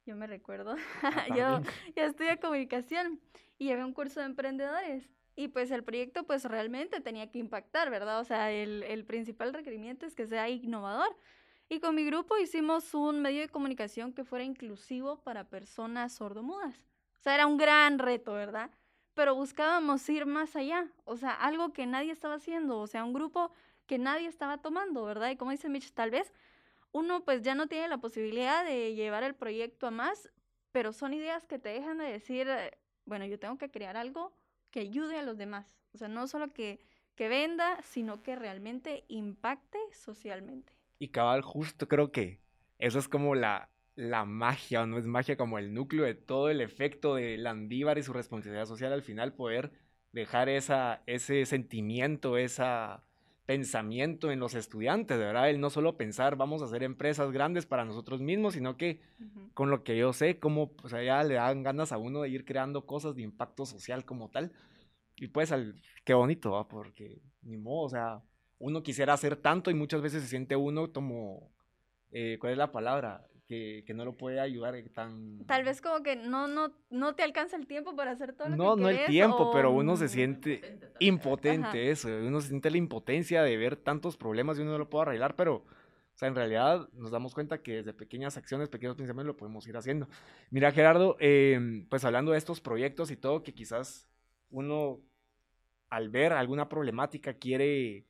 yo 0.06 0.16
me 0.16 0.26
recuerdo, 0.26 0.74
ah, 1.02 1.26
yo, 1.36 1.60
yo 1.94 2.02
estudié 2.02 2.38
comunicación 2.40 3.20
y 3.58 3.66
llevé 3.66 3.84
un 3.84 3.92
curso 3.92 4.20
de 4.20 4.26
emprendedores 4.26 5.10
y 5.36 5.48
pues 5.48 5.70
el 5.70 5.84
proyecto 5.84 6.24
pues 6.24 6.46
realmente 6.46 7.00
tenía 7.00 7.30
que 7.30 7.38
impactar, 7.38 7.90
¿verdad? 7.90 8.20
O 8.20 8.24
sea, 8.24 8.50
el, 8.50 8.82
el 8.84 9.04
principal 9.04 9.52
requerimiento 9.52 10.06
es 10.06 10.14
que 10.14 10.26
sea 10.26 10.48
innovador. 10.48 11.14
Y 11.68 11.80
con 11.80 11.94
mi 11.94 12.04
grupo 12.04 12.38
hicimos 12.38 12.94
un 12.94 13.20
medio 13.20 13.40
de 13.42 13.48
comunicación 13.48 14.14
que 14.14 14.24
fuera 14.24 14.44
inclusivo 14.44 15.20
para 15.22 15.44
personas 15.44 16.14
sordomudas. 16.14 16.74
O 17.18 17.22
sea, 17.22 17.34
era 17.34 17.46
un 17.46 17.58
gran 17.58 17.98
reto, 17.98 18.32
¿verdad? 18.32 18.70
Pero 19.12 19.34
buscábamos 19.34 20.08
ir 20.08 20.24
más 20.24 20.56
allá, 20.56 20.88
o 21.04 21.18
sea, 21.18 21.34
algo 21.34 21.74
que 21.74 21.84
nadie 21.84 22.12
estaba 22.12 22.36
haciendo, 22.36 22.78
o 22.78 22.86
sea, 22.86 23.04
un 23.04 23.12
grupo 23.12 23.52
que 23.92 23.98
nadie 23.98 24.26
estaba 24.26 24.56
tomando, 24.56 25.04
¿verdad? 25.04 25.28
Y 25.28 25.36
como 25.36 25.50
dice 25.50 25.68
Mitch, 25.68 25.92
tal 25.92 26.10
vez 26.10 26.32
uno 26.92 27.26
pues 27.26 27.42
ya 27.42 27.54
no 27.54 27.66
tiene 27.66 27.88
la 27.88 27.98
posibilidad 27.98 28.64
de 28.64 28.94
llevar 28.94 29.22
el 29.22 29.34
proyecto 29.34 29.86
a 29.86 29.90
más, 29.90 30.30
pero 30.72 30.94
son 30.94 31.12
ideas 31.12 31.44
que 31.44 31.58
te 31.58 31.68
dejan 31.68 31.98
de 31.98 32.06
decir, 32.06 32.48
eh, 32.48 32.70
bueno, 33.04 33.26
yo 33.26 33.38
tengo 33.38 33.58
que 33.58 33.70
crear 33.70 33.98
algo 33.98 34.32
que 34.70 34.80
ayude 34.80 35.18
a 35.18 35.22
los 35.22 35.36
demás. 35.36 35.78
O 35.92 35.98
sea, 35.98 36.08
no 36.08 36.26
solo 36.26 36.54
que, 36.54 36.80
que 37.16 37.28
venda, 37.28 37.82
sino 37.82 38.22
que 38.22 38.34
realmente 38.34 39.04
impacte 39.08 39.78
socialmente. 39.92 40.72
Y 40.98 41.08
cabal, 41.08 41.42
justo 41.42 41.86
creo 41.86 42.12
que 42.12 42.40
eso 42.78 42.98
es 42.98 43.08
como 43.08 43.34
la, 43.34 43.68
la 43.94 44.24
magia, 44.24 44.80
o 44.80 44.86
no 44.86 44.96
es 44.96 45.04
magia, 45.04 45.36
como 45.36 45.58
el 45.58 45.74
núcleo 45.74 46.06
de 46.06 46.14
todo 46.14 46.48
el 46.48 46.62
efecto 46.62 47.16
de 47.16 47.36
Landívar 47.36 47.98
y 47.98 48.02
su 48.02 48.14
responsabilidad 48.14 48.64
social 48.64 48.94
al 48.94 49.02
final, 49.02 49.34
poder 49.34 49.70
dejar 50.12 50.48
esa, 50.48 51.02
ese 51.04 51.44
sentimiento, 51.44 52.38
esa 52.38 53.04
pensamiento 53.52 54.30
en 54.30 54.40
los 54.40 54.54
estudiantes, 54.54 55.18
de 55.18 55.24
verdad, 55.26 55.50
el 55.50 55.60
no 55.60 55.68
solo 55.68 55.98
pensar 55.98 56.36
vamos 56.36 56.62
a 56.62 56.64
hacer 56.64 56.82
empresas 56.82 57.30
grandes 57.32 57.66
para 57.66 57.84
nosotros 57.84 58.22
mismos, 58.22 58.54
sino 58.54 58.78
que 58.78 59.00
con 59.52 59.68
lo 59.68 59.84
que 59.84 59.94
yo 59.94 60.14
sé, 60.14 60.38
como 60.38 60.72
o 60.82 60.88
sea, 60.88 61.02
ya 61.02 61.22
le 61.22 61.34
dan 61.34 61.62
ganas 61.62 61.92
a 61.92 61.98
uno 61.98 62.22
de 62.22 62.30
ir 62.30 62.46
creando 62.46 62.86
cosas 62.86 63.14
de 63.14 63.20
impacto 63.20 63.66
social 63.66 64.06
como 64.06 64.30
tal. 64.30 64.52
Y 65.16 65.28
pues, 65.28 65.52
al, 65.52 65.82
qué 66.06 66.14
bonito, 66.14 66.52
¿va? 66.52 66.66
porque 66.66 67.20
ni 67.42 67.58
modo, 67.58 67.84
o 67.84 67.88
sea, 67.90 68.22
uno 68.58 68.82
quisiera 68.82 69.12
hacer 69.12 69.36
tanto 69.36 69.70
y 69.70 69.74
muchas 69.74 70.00
veces 70.00 70.22
se 70.22 70.28
siente 70.30 70.56
uno 70.56 70.90
como, 70.90 71.52
eh, 72.10 72.38
¿cuál 72.40 72.52
es 72.52 72.58
la 72.58 72.72
palabra? 72.72 73.26
Que, 73.52 73.84
que, 73.86 73.92
no 73.92 74.06
lo 74.06 74.16
puede 74.16 74.40
ayudar 74.40 74.74
tan... 74.94 75.44
Tal 75.44 75.62
vez 75.62 75.82
como 75.82 76.02
que 76.02 76.16
no, 76.16 76.48
no, 76.48 76.72
no 76.88 77.14
te 77.14 77.22
alcanza 77.22 77.54
el 77.58 77.66
tiempo 77.66 77.94
para 77.94 78.12
hacer 78.12 78.32
todo 78.32 78.48
lo 78.48 78.56
no, 78.56 78.76
que 78.76 78.80
No, 78.80 78.88
no 78.88 78.88
el 78.88 79.04
tiempo, 79.04 79.50
o... 79.50 79.52
pero 79.52 79.72
uno 79.72 79.94
se 79.94 80.08
siente 80.08 80.80
impotente, 81.00 81.66
Ajá. 81.66 81.78
eso, 81.78 82.08
uno 82.08 82.40
se 82.40 82.48
siente 82.48 82.70
la 82.70 82.78
impotencia 82.78 83.42
de 83.42 83.54
ver 83.58 83.76
tantos 83.76 84.16
problemas 84.16 84.58
y 84.58 84.62
uno 84.62 84.70
no 84.70 84.78
lo 84.78 84.88
puede 84.88 85.02
arreglar, 85.02 85.36
pero, 85.36 85.56
o 85.56 85.64
sea, 86.14 86.28
en 86.28 86.34
realidad 86.34 86.88
nos 86.94 87.10
damos 87.10 87.34
cuenta 87.34 87.58
que 87.58 87.74
desde 87.74 87.92
pequeñas 87.92 88.38
acciones, 88.38 88.70
pequeños 88.70 88.96
pensamientos 88.96 89.34
lo 89.34 89.36
podemos 89.36 89.66
ir 89.66 89.76
haciendo. 89.76 90.08
Mira, 90.48 90.72
Gerardo, 90.72 91.18
eh, 91.20 91.84
pues 91.90 92.06
hablando 92.06 92.32
de 92.32 92.38
estos 92.38 92.62
proyectos 92.62 93.10
y 93.10 93.18
todo, 93.18 93.42
que 93.42 93.52
quizás 93.52 94.08
uno 94.48 94.98
al 95.90 96.08
ver 96.08 96.32
alguna 96.32 96.70
problemática 96.70 97.34
quiere, 97.34 98.06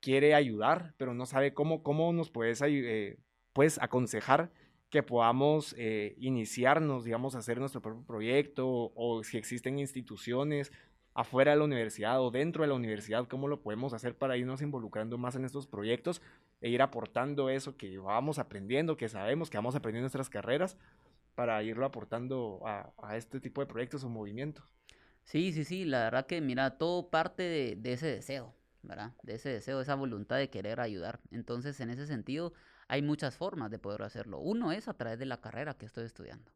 quiere 0.00 0.34
ayudar, 0.34 0.94
pero 0.96 1.12
no 1.12 1.26
sabe 1.26 1.52
cómo, 1.52 1.82
cómo 1.82 2.10
nos 2.14 2.30
puedes, 2.30 2.62
eh, 2.62 3.18
pues, 3.52 3.78
aconsejar 3.82 4.50
que 4.90 5.02
podamos 5.02 5.74
eh, 5.76 6.14
iniciarnos, 6.18 7.04
digamos, 7.04 7.34
a 7.34 7.38
hacer 7.38 7.58
nuestro 7.58 7.82
propio 7.82 8.04
proyecto 8.06 8.92
o, 8.94 9.22
si 9.22 9.36
existen 9.36 9.78
instituciones 9.78 10.72
afuera 11.14 11.52
de 11.52 11.58
la 11.58 11.64
universidad 11.64 12.22
o 12.22 12.30
dentro 12.30 12.62
de 12.62 12.68
la 12.68 12.74
universidad, 12.74 13.26
cómo 13.26 13.48
lo 13.48 13.60
podemos 13.60 13.92
hacer 13.92 14.16
para 14.16 14.36
irnos 14.36 14.62
involucrando 14.62 15.18
más 15.18 15.34
en 15.34 15.44
estos 15.44 15.66
proyectos 15.66 16.22
e 16.60 16.70
ir 16.70 16.80
aportando 16.80 17.50
eso 17.50 17.76
que 17.76 17.98
vamos 17.98 18.38
aprendiendo, 18.38 18.96
que 18.96 19.08
sabemos 19.08 19.50
que 19.50 19.58
vamos 19.58 19.74
aprendiendo 19.74 20.04
en 20.04 20.04
nuestras 20.04 20.30
carreras 20.30 20.76
para 21.34 21.62
irlo 21.62 21.84
aportando 21.84 22.60
a, 22.64 22.92
a 23.02 23.16
este 23.16 23.40
tipo 23.40 23.60
de 23.60 23.66
proyectos 23.66 24.04
o 24.04 24.08
movimientos. 24.08 24.64
Sí, 25.24 25.52
sí, 25.52 25.64
sí, 25.64 25.84
la 25.84 26.04
verdad 26.04 26.26
que 26.26 26.40
mira, 26.40 26.78
todo 26.78 27.10
parte 27.10 27.42
de, 27.42 27.76
de 27.76 27.92
ese 27.92 28.06
deseo, 28.06 28.54
¿verdad? 28.82 29.12
De 29.22 29.34
ese 29.34 29.50
deseo, 29.50 29.80
esa 29.80 29.94
voluntad 29.94 30.36
de 30.36 30.48
querer 30.48 30.80
ayudar. 30.80 31.20
Entonces, 31.30 31.78
en 31.80 31.90
ese 31.90 32.06
sentido, 32.06 32.54
hay 32.88 33.02
muchas 33.02 33.36
formas 33.36 33.70
de 33.70 33.78
poder 33.78 34.02
hacerlo. 34.02 34.38
Uno 34.38 34.72
es 34.72 34.88
a 34.88 34.94
través 34.94 35.18
de 35.18 35.26
la 35.26 35.40
carrera 35.40 35.74
que 35.74 35.86
estoy 35.86 36.04
estudiando. 36.04 36.50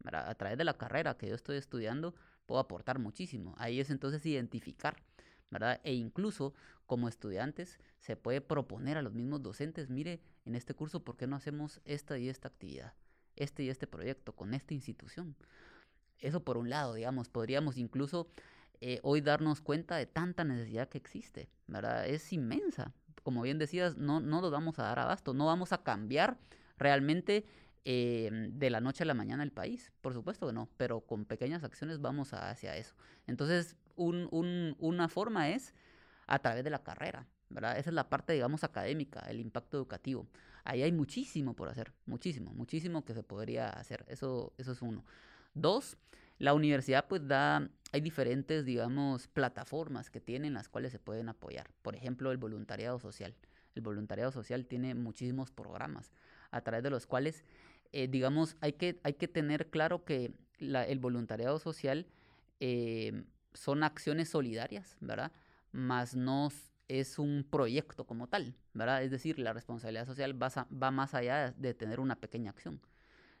¿verdad? 0.00 0.28
A 0.28 0.34
través 0.34 0.58
de 0.58 0.64
la 0.64 0.76
carrera 0.76 1.16
que 1.16 1.28
yo 1.28 1.34
estoy 1.34 1.56
estudiando 1.56 2.14
puedo 2.46 2.60
aportar 2.60 2.98
muchísimo. 2.98 3.54
Ahí 3.58 3.80
es 3.80 3.90
entonces 3.90 4.24
identificar, 4.26 5.02
¿verdad? 5.50 5.80
E 5.82 5.94
incluso 5.94 6.54
como 6.86 7.08
estudiantes 7.08 7.78
se 8.00 8.16
puede 8.16 8.40
proponer 8.40 8.98
a 8.98 9.02
los 9.02 9.14
mismos 9.14 9.42
docentes, 9.42 9.88
mire, 9.88 10.20
en 10.44 10.54
este 10.54 10.74
curso, 10.74 11.02
¿por 11.02 11.16
qué 11.16 11.26
no 11.26 11.36
hacemos 11.36 11.80
esta 11.84 12.18
y 12.18 12.28
esta 12.28 12.48
actividad? 12.48 12.92
Este 13.36 13.62
y 13.62 13.70
este 13.70 13.86
proyecto 13.86 14.34
con 14.34 14.52
esta 14.52 14.74
institución. 14.74 15.36
Eso 16.18 16.44
por 16.44 16.58
un 16.58 16.68
lado, 16.68 16.94
digamos, 16.94 17.28
podríamos 17.28 17.78
incluso 17.78 18.30
eh, 18.80 19.00
hoy 19.02 19.22
darnos 19.22 19.62
cuenta 19.62 19.96
de 19.96 20.06
tanta 20.06 20.44
necesidad 20.44 20.88
que 20.88 20.98
existe, 20.98 21.48
¿verdad? 21.66 22.06
Es 22.06 22.32
inmensa 22.32 22.92
como 23.24 23.42
bien 23.42 23.58
decías, 23.58 23.96
no, 23.96 24.20
no 24.20 24.40
nos 24.40 24.52
vamos 24.52 24.78
a 24.78 24.84
dar 24.84 25.00
abasto, 25.00 25.34
no 25.34 25.46
vamos 25.46 25.72
a 25.72 25.82
cambiar 25.82 26.38
realmente 26.78 27.44
eh, 27.86 28.30
de 28.52 28.70
la 28.70 28.80
noche 28.80 29.02
a 29.02 29.06
la 29.06 29.14
mañana 29.14 29.42
el 29.42 29.50
país, 29.50 29.92
por 30.02 30.12
supuesto 30.12 30.46
que 30.46 30.52
no, 30.52 30.68
pero 30.76 31.00
con 31.00 31.24
pequeñas 31.24 31.64
acciones 31.64 32.00
vamos 32.00 32.32
a, 32.34 32.50
hacia 32.50 32.76
eso. 32.76 32.94
Entonces, 33.26 33.76
un, 33.96 34.28
un, 34.30 34.76
una 34.78 35.08
forma 35.08 35.50
es 35.50 35.74
a 36.26 36.38
través 36.38 36.64
de 36.64 36.70
la 36.70 36.82
carrera, 36.82 37.26
¿verdad? 37.48 37.78
Esa 37.78 37.90
es 37.90 37.94
la 37.94 38.08
parte, 38.08 38.34
digamos, 38.34 38.62
académica, 38.62 39.20
el 39.28 39.40
impacto 39.40 39.78
educativo. 39.78 40.28
Ahí 40.64 40.82
hay 40.82 40.92
muchísimo 40.92 41.54
por 41.54 41.68
hacer, 41.68 41.92
muchísimo, 42.06 42.52
muchísimo 42.52 43.04
que 43.04 43.14
se 43.14 43.22
podría 43.22 43.70
hacer, 43.70 44.04
eso, 44.08 44.52
eso 44.58 44.72
es 44.72 44.82
uno. 44.82 45.04
Dos, 45.54 45.96
la 46.38 46.54
universidad 46.54 47.06
pues 47.08 47.26
da 47.26 47.68
hay 47.94 48.00
diferentes, 48.00 48.64
digamos, 48.64 49.28
plataformas 49.28 50.10
que 50.10 50.20
tienen 50.20 50.54
las 50.54 50.68
cuales 50.68 50.90
se 50.90 50.98
pueden 50.98 51.28
apoyar. 51.28 51.70
Por 51.80 51.94
ejemplo, 51.94 52.32
el 52.32 52.38
voluntariado 52.38 52.98
social. 52.98 53.36
El 53.76 53.82
voluntariado 53.82 54.32
social 54.32 54.66
tiene 54.66 54.96
muchísimos 54.96 55.52
programas 55.52 56.10
a 56.50 56.60
través 56.62 56.82
de 56.82 56.90
los 56.90 57.06
cuales, 57.06 57.44
eh, 57.92 58.08
digamos, 58.08 58.56
hay 58.60 58.72
que, 58.72 58.98
hay 59.04 59.14
que 59.14 59.28
tener 59.28 59.70
claro 59.70 60.04
que 60.04 60.34
el 60.58 60.98
voluntariado 60.98 61.60
social 61.60 62.08
eh, 62.58 63.22
son 63.52 63.84
acciones 63.84 64.28
solidarias, 64.28 64.96
¿verdad? 64.98 65.30
Más 65.70 66.16
no 66.16 66.48
es 66.88 67.20
un 67.20 67.46
proyecto 67.48 68.06
como 68.06 68.26
tal, 68.26 68.56
¿verdad? 68.72 69.04
Es 69.04 69.12
decir, 69.12 69.38
la 69.38 69.52
responsabilidad 69.52 70.06
social 70.06 70.42
va, 70.42 70.66
va 70.82 70.90
más 70.90 71.14
allá 71.14 71.52
de 71.52 71.74
tener 71.74 72.00
una 72.00 72.16
pequeña 72.16 72.50
acción, 72.50 72.80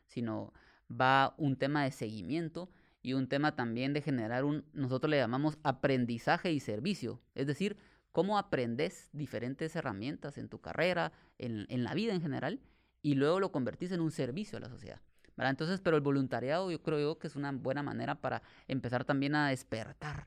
sino 0.06 0.52
va 0.88 1.34
un 1.38 1.56
tema 1.56 1.82
de 1.82 1.90
seguimiento 1.90 2.70
y 3.04 3.12
un 3.12 3.28
tema 3.28 3.54
también 3.54 3.92
de 3.92 4.00
generar 4.00 4.44
un, 4.44 4.64
nosotros 4.72 5.10
le 5.10 5.18
llamamos 5.18 5.58
aprendizaje 5.62 6.50
y 6.52 6.58
servicio, 6.58 7.20
es 7.34 7.46
decir, 7.46 7.76
cómo 8.12 8.38
aprendes 8.38 9.10
diferentes 9.12 9.76
herramientas 9.76 10.38
en 10.38 10.48
tu 10.48 10.60
carrera, 10.60 11.12
en, 11.36 11.66
en 11.68 11.84
la 11.84 11.92
vida 11.92 12.14
en 12.14 12.22
general, 12.22 12.60
y 13.02 13.14
luego 13.14 13.40
lo 13.40 13.52
convertís 13.52 13.92
en 13.92 14.00
un 14.00 14.10
servicio 14.10 14.56
a 14.56 14.60
la 14.62 14.70
sociedad. 14.70 15.00
Entonces, 15.36 15.80
pero 15.80 15.96
el 15.96 16.02
voluntariado 16.02 16.70
yo 16.70 16.82
creo 16.82 16.98
yo 16.98 17.18
que 17.18 17.26
es 17.26 17.36
una 17.36 17.52
buena 17.52 17.82
manera 17.82 18.14
para 18.14 18.42
empezar 18.68 19.04
también 19.04 19.34
a 19.34 19.50
despertar 19.50 20.26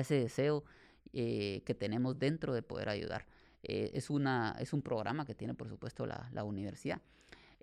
ese 0.00 0.14
deseo 0.14 0.64
eh, 1.12 1.62
que 1.66 1.74
tenemos 1.74 2.18
dentro 2.18 2.54
de 2.54 2.62
poder 2.62 2.88
ayudar. 2.88 3.26
Eh, 3.62 3.90
es, 3.92 4.08
una, 4.08 4.56
es 4.58 4.72
un 4.72 4.80
programa 4.80 5.26
que 5.26 5.34
tiene, 5.34 5.52
por 5.52 5.68
supuesto, 5.68 6.06
la, 6.06 6.30
la 6.32 6.44
universidad. 6.44 7.02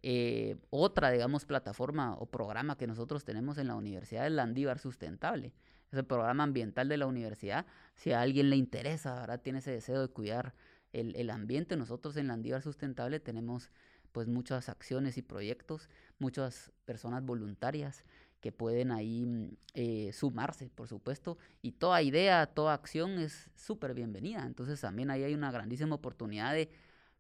Eh, 0.04 0.58
otra, 0.70 1.12
digamos, 1.12 1.46
plataforma 1.46 2.16
o 2.16 2.26
programa 2.26 2.78
que 2.78 2.88
nosotros 2.88 3.24
tenemos 3.24 3.58
en 3.58 3.68
la 3.68 3.76
universidad 3.76 4.28
es 4.28 4.34
la 4.34 4.44
Andívar 4.44 4.78
Sustentable. 4.78 5.54
Es 5.92 5.98
el 5.98 6.06
programa 6.06 6.44
ambiental 6.44 6.90
de 6.90 6.98
la 6.98 7.08
universidad. 7.08 7.66
Si 7.96 8.12
a 8.12 8.22
alguien 8.22 8.50
le 8.50 8.58
interesa, 8.58 9.16
¿verdad? 9.16 9.42
tiene 9.42 9.60
ese 9.60 9.72
deseo 9.72 10.02
de 10.02 10.10
cuidar 10.10 10.54
el, 10.92 11.16
el 11.16 11.30
ambiente, 11.30 11.78
nosotros 11.78 12.18
en 12.18 12.28
la 12.28 12.34
Andívar 12.34 12.62
Sustentable 12.62 13.20
tenemos 13.20 13.72
pues 14.12 14.28
muchas 14.28 14.70
acciones 14.70 15.18
y 15.18 15.22
proyectos, 15.22 15.90
muchas 16.20 16.72
personas 16.86 17.26
voluntarias 17.26 18.04
que 18.44 18.52
pueden 18.52 18.92
ahí 18.92 19.26
mm, 19.26 19.56
eh, 19.74 20.12
sumarse, 20.12 20.70
por 20.70 20.90
supuesto, 20.90 21.38
y 21.62 21.72
toda 21.72 22.02
idea, 22.02 22.46
toda 22.46 22.74
acción 22.74 23.18
es 23.18 23.50
súper 23.56 23.94
bienvenida. 23.94 24.46
Entonces 24.46 24.82
también 24.82 25.10
ahí 25.10 25.24
hay 25.24 25.34
una 25.34 25.50
grandísima 25.50 25.96
oportunidad 25.96 26.54
de 26.54 26.70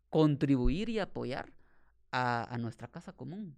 contribuir 0.10 0.90
y 0.90 1.00
apoyar 1.00 1.54
a, 2.16 2.58
nuestra 2.60 2.88
casa 2.88 3.12
común, 3.12 3.56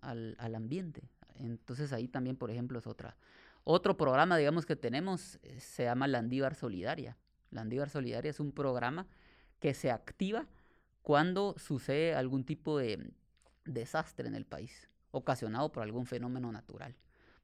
al, 0.00 0.54
ambiente. 0.54 1.02
Entonces 1.36 1.92
ahí 1.92 2.08
también, 2.08 2.36
por 2.36 2.50
ejemplo, 2.50 2.78
es 2.78 2.86
otra. 2.86 3.16
Otro 3.64 3.98
programa, 3.98 4.38
digamos, 4.38 4.64
que 4.64 4.76
tenemos 4.76 5.38
eh, 5.42 5.60
se 5.60 5.84
llama 5.84 6.08
Landívar 6.08 6.54
Solidaria. 6.54 7.18
Landívar 7.50 7.90
Solidaria 7.90 8.30
es 8.30 8.40
un 8.40 8.52
programa 8.52 9.06
que 9.60 9.74
se 9.74 9.90
activa 9.90 10.46
cuando 11.02 11.54
sucede 11.58 12.14
algún 12.14 12.44
tipo 12.44 12.78
de 12.78 13.12
desastre 13.66 14.26
en 14.26 14.34
el 14.34 14.46
país, 14.46 14.88
ocasionado 15.10 15.70
por 15.70 15.82
algún 15.82 16.06
fenómeno 16.06 16.50
natural. 16.50 16.96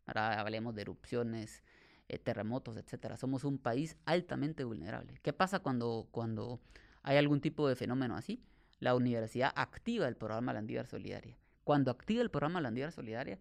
Ahora 0.07 0.41
hablemos 0.41 0.75
de 0.75 0.83
erupciones, 0.83 1.63
eh, 2.09 2.19
terremotos, 2.19 2.79
etcétera. 2.79 3.19
Somos 3.19 3.45
un 3.45 3.59
país 3.59 3.99
altamente 4.07 4.65
vulnerable. 4.65 5.19
¿Qué 5.23 5.35
pasa 5.35 5.59
cuando, 5.59 6.09
cuando 6.11 6.59
hay 7.03 7.19
algún 7.19 7.43
tipo 7.43 7.69
de 7.69 7.77
fenómeno 7.77 8.17
así? 8.17 8.43
La 8.85 8.95
universidad 8.95 9.51
activa 9.57 10.07
el 10.07 10.15
programa 10.15 10.53
Landívar 10.53 10.87
Solidaria. 10.87 11.39
Cuando 11.65 11.91
activa 11.91 12.21
el 12.21 12.31
programa 12.31 12.61
Landívar 12.61 12.93
Solidaria, 12.93 13.39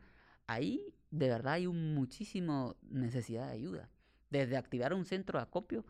ahí 0.47 0.95
de 1.12 1.27
verdad 1.27 1.56
hay 1.56 1.67
un 1.67 1.93
muchísimo 1.93 2.77
necesidad 2.84 3.47
de 3.47 3.51
ayuda. 3.51 3.89
Desde 4.29 4.56
activar 4.56 4.93
un 4.93 5.03
centro 5.03 5.38
de 5.38 5.43
acopio 5.43 5.84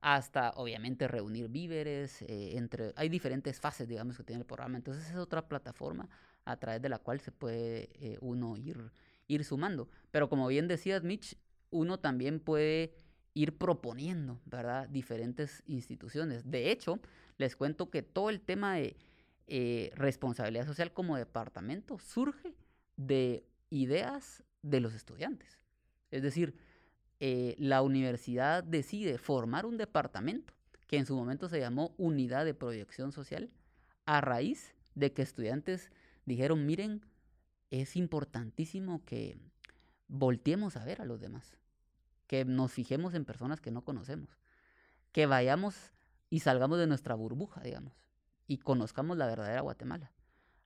hasta 0.00 0.50
obviamente 0.56 1.06
reunir 1.06 1.46
víveres, 1.48 2.22
eh, 2.22 2.56
entre, 2.56 2.92
hay 2.96 3.08
diferentes 3.08 3.60
fases, 3.60 3.86
digamos, 3.86 4.16
que 4.16 4.24
tiene 4.24 4.40
el 4.40 4.46
programa. 4.46 4.76
Entonces 4.76 5.08
es 5.08 5.16
otra 5.16 5.46
plataforma 5.46 6.08
a 6.44 6.56
través 6.56 6.82
de 6.82 6.88
la 6.88 6.98
cual 6.98 7.20
se 7.20 7.30
puede 7.30 7.90
eh, 7.94 8.18
uno 8.20 8.56
ir, 8.56 8.90
ir 9.28 9.44
sumando. 9.44 9.88
Pero 10.10 10.28
como 10.28 10.48
bien 10.48 10.66
decías, 10.66 11.04
Mitch, 11.04 11.36
uno 11.70 12.00
también 12.00 12.40
puede 12.40 12.92
ir 13.34 13.56
proponiendo, 13.56 14.40
¿verdad? 14.46 14.88
Diferentes 14.88 15.62
instituciones. 15.66 16.50
De 16.50 16.72
hecho, 16.72 16.98
les 17.40 17.56
cuento 17.56 17.88
que 17.88 18.02
todo 18.02 18.28
el 18.28 18.42
tema 18.42 18.74
de 18.74 18.98
eh, 19.46 19.92
responsabilidad 19.94 20.66
social 20.66 20.92
como 20.92 21.16
departamento 21.16 21.98
surge 21.98 22.54
de 22.98 23.46
ideas 23.70 24.44
de 24.60 24.80
los 24.80 24.92
estudiantes. 24.92 25.58
Es 26.10 26.22
decir, 26.22 26.54
eh, 27.18 27.56
la 27.58 27.80
universidad 27.80 28.62
decide 28.62 29.16
formar 29.16 29.64
un 29.64 29.78
departamento 29.78 30.52
que 30.86 30.98
en 30.98 31.06
su 31.06 31.16
momento 31.16 31.48
se 31.48 31.60
llamó 31.60 31.94
Unidad 31.96 32.44
de 32.44 32.52
Proyección 32.52 33.10
Social 33.10 33.50
a 34.04 34.20
raíz 34.20 34.74
de 34.94 35.14
que 35.14 35.22
estudiantes 35.22 35.90
dijeron, 36.26 36.66
miren, 36.66 37.06
es 37.70 37.96
importantísimo 37.96 39.02
que 39.06 39.38
volteemos 40.08 40.76
a 40.76 40.84
ver 40.84 41.00
a 41.00 41.06
los 41.06 41.20
demás, 41.20 41.56
que 42.26 42.44
nos 42.44 42.70
fijemos 42.72 43.14
en 43.14 43.24
personas 43.24 43.62
que 43.62 43.70
no 43.70 43.82
conocemos, 43.82 44.28
que 45.12 45.24
vayamos 45.24 45.92
y 46.30 46.40
salgamos 46.40 46.78
de 46.78 46.86
nuestra 46.86 47.14
burbuja, 47.14 47.60
digamos, 47.60 47.92
y 48.46 48.58
conozcamos 48.58 49.16
la 49.18 49.26
verdadera 49.26 49.60
Guatemala. 49.60 50.12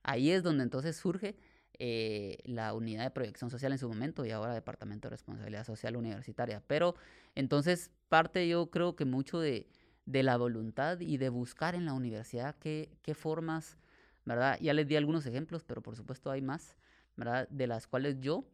Ahí 0.03 0.31
es 0.31 0.43
donde 0.43 0.63
entonces 0.63 0.95
surge 0.95 1.35
eh, 1.77 2.37
la 2.45 2.73
unidad 2.73 3.03
de 3.03 3.11
proyección 3.11 3.49
social 3.49 3.71
en 3.71 3.79
su 3.79 3.89
momento 3.89 4.25
y 4.25 4.31
ahora 4.31 4.53
Departamento 4.53 5.07
de 5.07 5.11
Responsabilidad 5.11 5.65
Social 5.65 5.97
Universitaria. 5.97 6.63
Pero 6.67 6.95
entonces 7.33 7.91
parte 8.07 8.47
yo 8.47 8.69
creo 8.69 8.95
que 8.95 9.03
mucho 9.03 9.39
de, 9.39 9.67
de 10.05 10.23
la 10.23 10.37
voluntad 10.37 10.99
y 10.99 11.17
de 11.17 11.29
buscar 11.29 11.75
en 11.75 11.85
la 11.85 11.93
universidad 11.93 12.55
qué, 12.59 12.97
qué 13.01 13.15
formas, 13.15 13.77
¿verdad? 14.23 14.57
Ya 14.61 14.73
les 14.73 14.87
di 14.87 14.95
algunos 14.95 15.25
ejemplos, 15.25 15.63
pero 15.63 15.81
por 15.81 15.95
supuesto 15.95 16.31
hay 16.31 16.41
más, 16.41 16.77
¿verdad? 17.17 17.49
De 17.49 17.67
las 17.67 17.87
cuales 17.87 18.19
yo, 18.19 18.45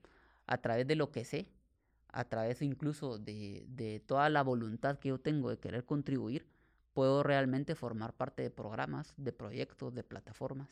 a 0.47 0.57
través 0.57 0.87
de 0.87 0.95
lo 0.95 1.11
que 1.11 1.25
sé, 1.25 1.47
a 2.07 2.25
través 2.25 2.61
incluso 2.61 3.17
de, 3.19 3.65
de 3.67 3.99
toda 3.99 4.29
la 4.29 4.41
voluntad 4.43 4.97
que 4.97 5.09
yo 5.09 5.19
tengo 5.19 5.49
de 5.49 5.59
querer 5.59 5.85
contribuir, 5.85 6.45
puedo 6.93 7.23
realmente 7.23 7.75
formar 7.75 8.13
parte 8.13 8.43
de 8.43 8.49
programas, 8.49 9.13
de 9.17 9.31
proyectos, 9.31 9.93
de 9.93 10.03
plataformas. 10.03 10.69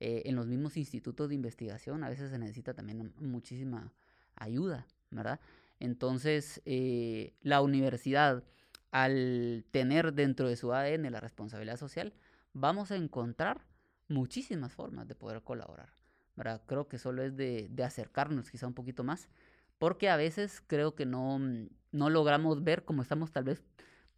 Eh, 0.00 0.22
en 0.24 0.36
los 0.36 0.46
mismos 0.46 0.76
institutos 0.76 1.28
de 1.28 1.34
investigación 1.34 2.02
a 2.04 2.08
veces 2.08 2.30
se 2.30 2.38
necesita 2.38 2.72
también 2.72 3.12
muchísima 3.18 3.92
ayuda, 4.34 4.86
¿verdad? 5.10 5.40
Entonces, 5.78 6.62
eh, 6.64 7.34
la 7.42 7.60
universidad, 7.60 8.42
al 8.92 9.64
tener 9.70 10.14
dentro 10.14 10.48
de 10.48 10.56
su 10.56 10.72
ADN 10.72 11.10
la 11.10 11.20
responsabilidad 11.20 11.76
social, 11.76 12.14
vamos 12.52 12.90
a 12.90 12.96
encontrar 12.96 13.66
muchísimas 14.08 14.72
formas 14.72 15.06
de 15.06 15.14
poder 15.14 15.42
colaborar, 15.42 15.90
¿verdad? 16.36 16.62
Creo 16.66 16.88
que 16.88 16.98
solo 16.98 17.22
es 17.22 17.36
de, 17.36 17.68
de 17.70 17.84
acercarnos 17.84 18.50
quizá 18.50 18.66
un 18.66 18.74
poquito 18.74 19.04
más, 19.04 19.28
porque 19.78 20.08
a 20.08 20.16
veces 20.16 20.62
creo 20.66 20.94
que 20.94 21.06
no, 21.06 21.38
no 21.92 22.10
logramos 22.10 22.62
ver 22.64 22.84
como 22.84 23.02
estamos 23.02 23.32
tal 23.32 23.44
vez 23.44 23.62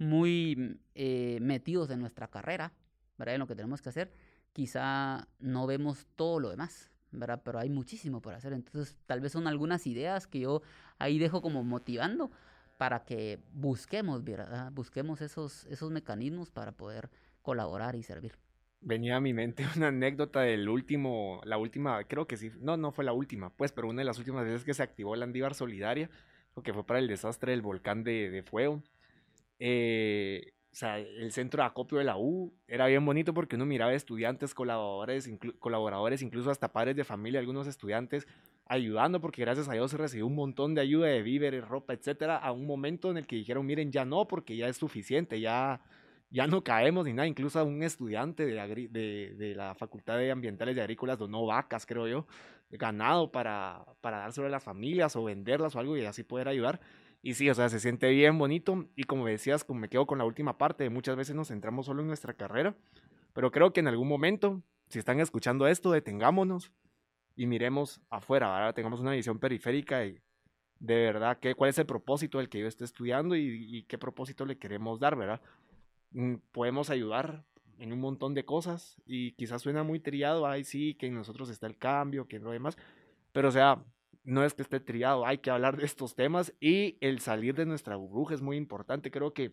muy 0.03 0.79
eh, 0.95 1.38
metidos 1.41 1.91
en 1.91 2.01
nuestra 2.01 2.29
carrera, 2.29 2.73
¿verdad? 3.19 3.37
En 3.37 3.41
lo 3.41 3.47
que 3.47 3.55
tenemos 3.55 3.81
que 3.81 3.88
hacer, 3.88 4.12
quizá 4.53 5.29
no 5.38 5.67
vemos 5.67 6.07
todo 6.17 6.41
lo 6.41 6.51
demás, 6.51 6.91
¿verdad? 7.11 7.43
Pero 7.45 7.59
hay 7.59 7.71
muchísimo 7.71 8.21
por 8.21 8.35
hacer. 8.35 8.53
Entonces, 8.53 8.99
tal 9.07 9.21
vez 9.21 9.33
son 9.33 9.47
algunas 9.47 9.87
ideas 9.87 10.27
que 10.27 10.41
yo 10.41 10.62
ahí 10.99 11.19
dejo 11.19 11.43
como 11.43 11.65
motivando 11.65 12.31
para 12.79 13.05
que 13.05 13.38
busquemos, 13.53 14.25
¿verdad? 14.25 14.73
Busquemos 14.73 15.21
esos, 15.21 15.67
esos 15.67 15.91
mecanismos 15.91 16.51
para 16.51 16.73
poder 16.73 17.11
colaborar 17.43 17.95
y 17.95 18.03
servir. 18.03 18.37
Venía 18.81 19.17
a 19.17 19.21
mi 19.21 19.33
mente 19.33 19.65
una 19.77 19.88
anécdota 19.88 20.41
del 20.41 20.69
último, 20.69 21.41
la 21.45 21.59
última, 21.59 22.03
creo 22.05 22.27
que 22.27 22.37
sí, 22.37 22.51
no, 22.61 22.77
no 22.77 22.91
fue 22.91 23.05
la 23.05 23.12
última, 23.12 23.51
pues, 23.51 23.71
pero 23.73 23.88
una 23.88 24.01
de 24.01 24.07
las 24.07 24.19
últimas 24.19 24.45
veces 24.45 24.65
que 24.65 24.75
se 24.75 24.83
activó 24.83 25.15
la 25.15 25.25
Andívar 25.25 25.55
Solidaria, 25.55 26.11
que 26.65 26.75
fue 26.75 26.85
para 26.85 26.99
el 26.99 27.07
desastre 27.07 27.53
del 27.53 27.62
volcán 27.62 28.03
de, 28.03 28.31
de 28.31 28.43
Fuego. 28.43 28.83
Eh, 29.64 30.55
o 30.72 30.75
sea, 30.75 30.98
el 30.98 31.31
centro 31.31 31.62
de 31.62 31.68
acopio 31.68 31.98
de 31.98 32.05
la 32.05 32.18
U 32.18 32.53
era 32.66 32.88
bien 32.88 33.07
bonito 33.07 33.33
porque 33.33 33.55
uno 33.55 33.64
miraba 33.64 33.92
estudiantes, 33.92 34.55
colaboradores, 34.55 35.31
colaboradores, 35.61 36.20
incluso 36.20 36.51
hasta 36.51 36.72
padres 36.72 36.96
de 36.96 37.05
familia, 37.05 37.38
algunos 37.38 37.68
estudiantes 37.68 38.27
ayudando, 38.66 39.20
porque 39.20 39.42
gracias 39.42 39.68
a 39.68 39.75
Dios 39.75 39.92
se 39.92 39.98
recibió 39.98 40.27
un 40.27 40.35
montón 40.35 40.75
de 40.75 40.81
ayuda 40.81 41.07
de 41.07 41.22
víveres, 41.22 41.68
ropa, 41.68 41.92
etcétera, 41.92 42.38
a 42.38 42.51
un 42.51 42.66
momento 42.66 43.11
en 43.12 43.18
el 43.18 43.27
que 43.29 43.37
dijeron, 43.37 43.64
miren, 43.64 43.92
ya 43.92 44.05
no, 44.05 44.27
porque 44.27 44.57
ya 44.57 44.66
es 44.66 44.79
suficiente, 44.79 45.38
ya, 45.38 45.81
ya 46.31 46.48
no 46.48 46.64
caemos 46.64 47.05
ni 47.05 47.12
nada. 47.12 47.29
Incluso 47.29 47.61
a 47.61 47.62
un 47.62 47.85
estudiante 47.85 48.44
de, 48.44 48.88
de, 49.37 49.55
la 49.55 49.77
Facultad 49.77 50.18
de 50.18 50.33
Ambientales 50.33 50.77
y 50.77 50.81
Agrícolas 50.81 51.18
donó 51.18 51.46
vacas, 51.46 51.87
creo 51.87 52.09
yo, 52.09 52.27
ganado 52.70 53.31
para, 53.31 53.85
para 54.01 54.18
dárselo 54.18 54.48
a 54.48 54.51
las 54.51 54.64
familias 54.64 55.14
o 55.14 55.22
venderlas 55.22 55.77
o 55.77 55.79
algo 55.79 55.96
y 55.96 56.05
así 56.05 56.25
poder 56.25 56.48
ayudar. 56.48 56.81
Y 57.23 57.35
sí, 57.35 57.49
o 57.49 57.55
sea, 57.55 57.69
se 57.69 57.79
siente 57.79 58.11
bien 58.11 58.37
bonito. 58.37 58.87
Y 58.97 59.05
como 59.05 59.27
decías, 59.27 59.65
como 59.65 59.81
me 59.81 59.89
quedo 59.89 60.07
con 60.07 60.19
la 60.19 60.25
última 60.25 60.59
parte, 60.59 60.91
muchas 60.91 61.17
veces 61.17 61.37
nos 61.37 61.49
centramos 61.49 61.87
solo 61.87 62.03
en 62.03 62.09
nuestra 62.09 62.35
carrera. 62.35 62.77
Pero 63.33 63.51
creo 63.53 63.73
que 63.73 63.81
en 63.81 63.89
algún 63.89 64.09
momento, 64.09 64.63
si 64.89 64.99
están 64.99 65.21
escuchando 65.21 65.69
esto, 65.69 65.93
detengámonos 65.93 66.73
y 67.37 67.47
miremos 67.47 68.01
afuera, 68.11 68.53
ahora 68.53 68.73
tengamos 68.73 69.01
una 69.01 69.13
visión 69.13 69.39
periférica 69.39 70.01
de, 70.01 70.21
de 70.81 70.97
verdad 70.97 71.39
qué, 71.41 71.55
cuál 71.55 71.71
es 71.71 71.79
el 71.79 71.87
propósito 71.87 72.39
del 72.39 72.49
que 72.49 72.59
yo 72.59 72.67
esté 72.67 72.85
estudiando 72.85 73.37
y, 73.37 73.85
qué 73.89 73.99
propósito 73.99 74.45
le 74.45 74.59
queremos 74.59 74.99
dar, 74.99 75.17
¿verdad? 75.17 75.41
Mm, 76.11 76.35
podemos 76.51 76.91
ayudar 76.91 77.45
en 77.79 77.93
un 77.93 78.01
montón 78.01 78.35
de 78.35 78.45
cosas 78.45 79.01
y 79.07 79.33
quizás 79.33 79.63
suena 79.63 79.85
muy 79.85 80.01
triado, 80.01 80.47
ay 80.47 80.65
sí, 80.65 80.95
que 80.95 81.07
en 81.07 81.15
nosotros 81.15 81.49
está 81.51 81.69
el 81.69 81.79
cambio, 81.79 82.27
que 82.27 82.41
lo 82.41 82.51
demás, 82.51 82.77
pero 83.33 83.49
o 83.49 83.53
sea, 83.53 83.83
no 84.25 84.45
es 84.45 84.55
que 84.55 84.63
esté 84.63 84.81
triado, 84.81 85.27
hay 85.27 85.39
que 85.39 85.51
hablar 85.51 85.77
de 85.77 85.85
estos 85.85 86.15
temas 86.15 86.55
y 86.61 86.97
el 87.01 87.21
salir 87.21 87.55
de 87.55 87.67
nuestra 87.67 87.97
burbuja 87.97 88.35
es 88.35 88.43
muy 88.43 88.57
importante, 88.57 89.11
creo 89.11 89.33
que 89.35 89.53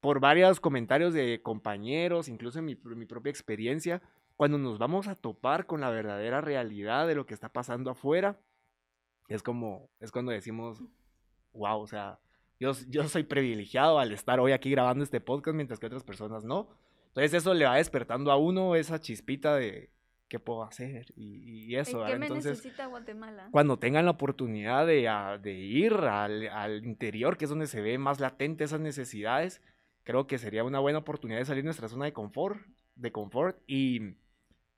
por 0.00 0.20
varios 0.20 0.60
comentarios 0.60 1.14
de 1.14 1.40
compañeros, 1.42 2.28
incluso 2.28 2.58
en 2.58 2.66
mi, 2.66 2.74
mi 2.84 3.06
propia 3.06 3.30
experiencia, 3.30 4.02
cuando 4.36 4.58
nos 4.58 4.78
vamos 4.78 5.08
a 5.08 5.14
topar 5.14 5.66
con 5.66 5.80
la 5.80 5.90
verdadera 5.90 6.40
realidad 6.40 7.06
de 7.06 7.14
lo 7.14 7.26
que 7.26 7.34
está 7.34 7.48
pasando 7.48 7.90
afuera, 7.90 8.38
es 9.28 9.42
como, 9.42 9.88
es 9.98 10.12
cuando 10.12 10.32
decimos, 10.32 10.82
wow, 11.52 11.80
o 11.80 11.86
sea, 11.86 12.20
yo, 12.60 12.72
yo 12.88 13.08
soy 13.08 13.24
privilegiado 13.24 13.98
al 13.98 14.12
estar 14.12 14.38
hoy 14.40 14.52
aquí 14.52 14.70
grabando 14.70 15.02
este 15.02 15.20
podcast 15.20 15.56
mientras 15.56 15.80
que 15.80 15.86
otras 15.86 16.04
personas 16.04 16.44
no. 16.44 16.68
Entonces 17.08 17.34
eso 17.34 17.54
le 17.54 17.64
va 17.64 17.76
despertando 17.76 18.30
a 18.30 18.36
uno 18.36 18.76
esa 18.76 19.00
chispita 19.00 19.56
de 19.56 19.90
qué 20.28 20.38
puedo 20.38 20.62
hacer 20.62 21.06
y, 21.16 21.74
eso. 21.76 22.04
¿Qué 22.04 22.18
me 22.18 22.28
necesita 22.28 22.86
Guatemala? 22.86 23.48
Cuando 23.50 23.78
tengan 23.78 24.04
la 24.04 24.12
oportunidad 24.12 24.86
de, 24.86 25.10
de 25.42 25.52
ir 25.52 25.94
al, 25.94 26.48
al, 26.48 26.84
interior, 26.84 27.36
que 27.36 27.44
es 27.44 27.50
donde 27.50 27.66
se 27.66 27.80
ve 27.80 27.98
más 27.98 28.20
latente 28.20 28.64
esas 28.64 28.80
necesidades, 28.80 29.62
creo 30.02 30.26
que 30.26 30.38
sería 30.38 30.64
una 30.64 30.80
buena 30.80 30.98
oportunidad 30.98 31.38
de 31.38 31.44
salir 31.44 31.62
de 31.62 31.66
nuestra 31.66 31.88
zona 31.88 32.06
de 32.06 32.12
confort, 32.12 32.60
de 32.94 33.12
confort 33.12 33.58
y, 33.66 34.16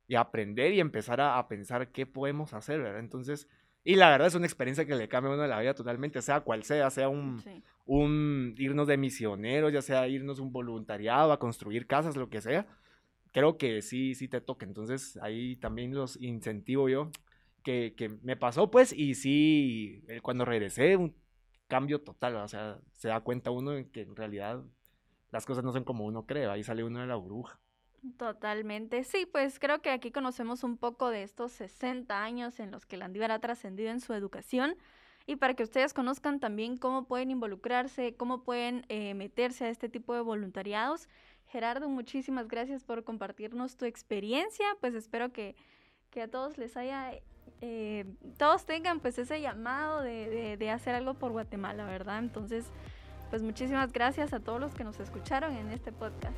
y 0.07 0.15
aprender 0.15 0.73
y 0.73 0.79
empezar 0.79 1.21
a, 1.21 1.37
a, 1.37 1.47
pensar 1.47 1.91
qué 1.91 2.05
podemos 2.05 2.53
hacer, 2.53 2.81
¿verdad? 2.81 2.99
Entonces, 2.99 3.47
y 3.83 3.95
la 3.95 4.09
verdad 4.09 4.27
es 4.27 4.35
una 4.35 4.45
experiencia 4.45 4.85
que 4.85 4.95
le 4.95 5.07
cambia 5.07 5.31
a 5.31 5.35
uno 5.35 5.47
la 5.47 5.59
vida 5.59 5.73
totalmente, 5.73 6.21
sea 6.21 6.41
cual 6.41 6.63
sea, 6.63 6.89
sea 6.89 7.07
un, 7.09 7.41
un 7.85 8.53
irnos 8.57 8.87
de 8.87 8.97
misioneros, 8.97 9.71
ya 9.71 9.81
sea 9.81 10.07
irnos 10.07 10.39
un 10.39 10.51
voluntariado 10.51 11.31
a 11.31 11.39
construir 11.39 11.87
casas, 11.87 12.15
lo 12.15 12.29
que 12.29 12.41
sea. 12.41 12.67
Creo 13.31 13.57
que 13.57 13.81
sí, 13.81 14.15
sí 14.15 14.27
te 14.27 14.41
toca. 14.41 14.65
Entonces 14.65 15.17
ahí 15.21 15.55
también 15.57 15.93
los 15.93 16.21
incentivo 16.21 16.89
yo, 16.89 17.11
que, 17.63 17.93
que 17.95 18.09
me 18.09 18.37
pasó 18.37 18.71
pues, 18.71 18.93
y 18.93 19.15
sí, 19.15 20.03
cuando 20.21 20.45
regresé, 20.45 20.95
un 20.95 21.15
cambio 21.67 22.01
total, 22.01 22.35
o 22.37 22.47
sea, 22.47 22.79
se 22.95 23.09
da 23.09 23.21
cuenta 23.21 23.51
uno 23.51 23.71
que 23.91 24.01
en 24.01 24.15
realidad 24.15 24.63
las 25.31 25.45
cosas 25.45 25.63
no 25.63 25.71
son 25.71 25.83
como 25.83 26.05
uno 26.05 26.25
cree, 26.25 26.47
ahí 26.47 26.63
sale 26.63 26.83
uno 26.83 26.99
de 26.99 27.07
la 27.07 27.15
burbuja. 27.15 27.59
Totalmente. 28.17 29.03
Sí, 29.03 29.25
pues 29.25 29.59
creo 29.59 29.81
que 29.81 29.89
aquí 29.89 30.11
conocemos 30.11 30.63
un 30.63 30.77
poco 30.77 31.09
de 31.09 31.23
estos 31.23 31.51
60 31.51 32.23
años 32.23 32.59
en 32.59 32.71
los 32.71 32.85
que 32.85 32.97
Landívar 32.97 33.31
ha 33.31 33.39
trascendido 33.39 33.91
en 33.91 33.99
su 33.99 34.13
educación 34.13 34.77
y 35.27 35.35
para 35.35 35.53
que 35.53 35.63
ustedes 35.63 35.93
conozcan 35.93 36.39
también 36.39 36.77
cómo 36.77 37.05
pueden 37.05 37.29
involucrarse, 37.29 38.15
cómo 38.15 38.43
pueden 38.43 38.85
eh, 38.89 39.13
meterse 39.13 39.65
a 39.65 39.69
este 39.69 39.89
tipo 39.89 40.15
de 40.15 40.21
voluntariados. 40.21 41.07
Gerardo, 41.49 41.89
muchísimas 41.89 42.47
gracias 42.47 42.83
por 42.83 43.03
compartirnos 43.03 43.75
tu 43.75 43.85
experiencia. 43.85 44.65
Pues 44.79 44.93
espero 44.93 45.31
que, 45.31 45.55
que 46.11 46.21
a 46.21 46.27
todos 46.27 46.57
les 46.57 46.77
haya, 46.77 47.11
eh, 47.61 48.05
todos 48.37 48.65
tengan 48.65 48.99
pues 48.99 49.17
ese 49.17 49.41
llamado 49.41 50.01
de, 50.01 50.29
de, 50.29 50.57
de 50.57 50.69
hacer 50.69 50.95
algo 50.95 51.15
por 51.15 51.31
Guatemala, 51.31 51.85
¿verdad? 51.85 52.19
Entonces, 52.19 52.65
pues 53.29 53.41
muchísimas 53.41 53.91
gracias 53.91 54.33
a 54.33 54.39
todos 54.39 54.59
los 54.59 54.73
que 54.73 54.83
nos 54.83 54.99
escucharon 54.99 55.55
en 55.55 55.71
este 55.71 55.91
podcast. 55.91 56.37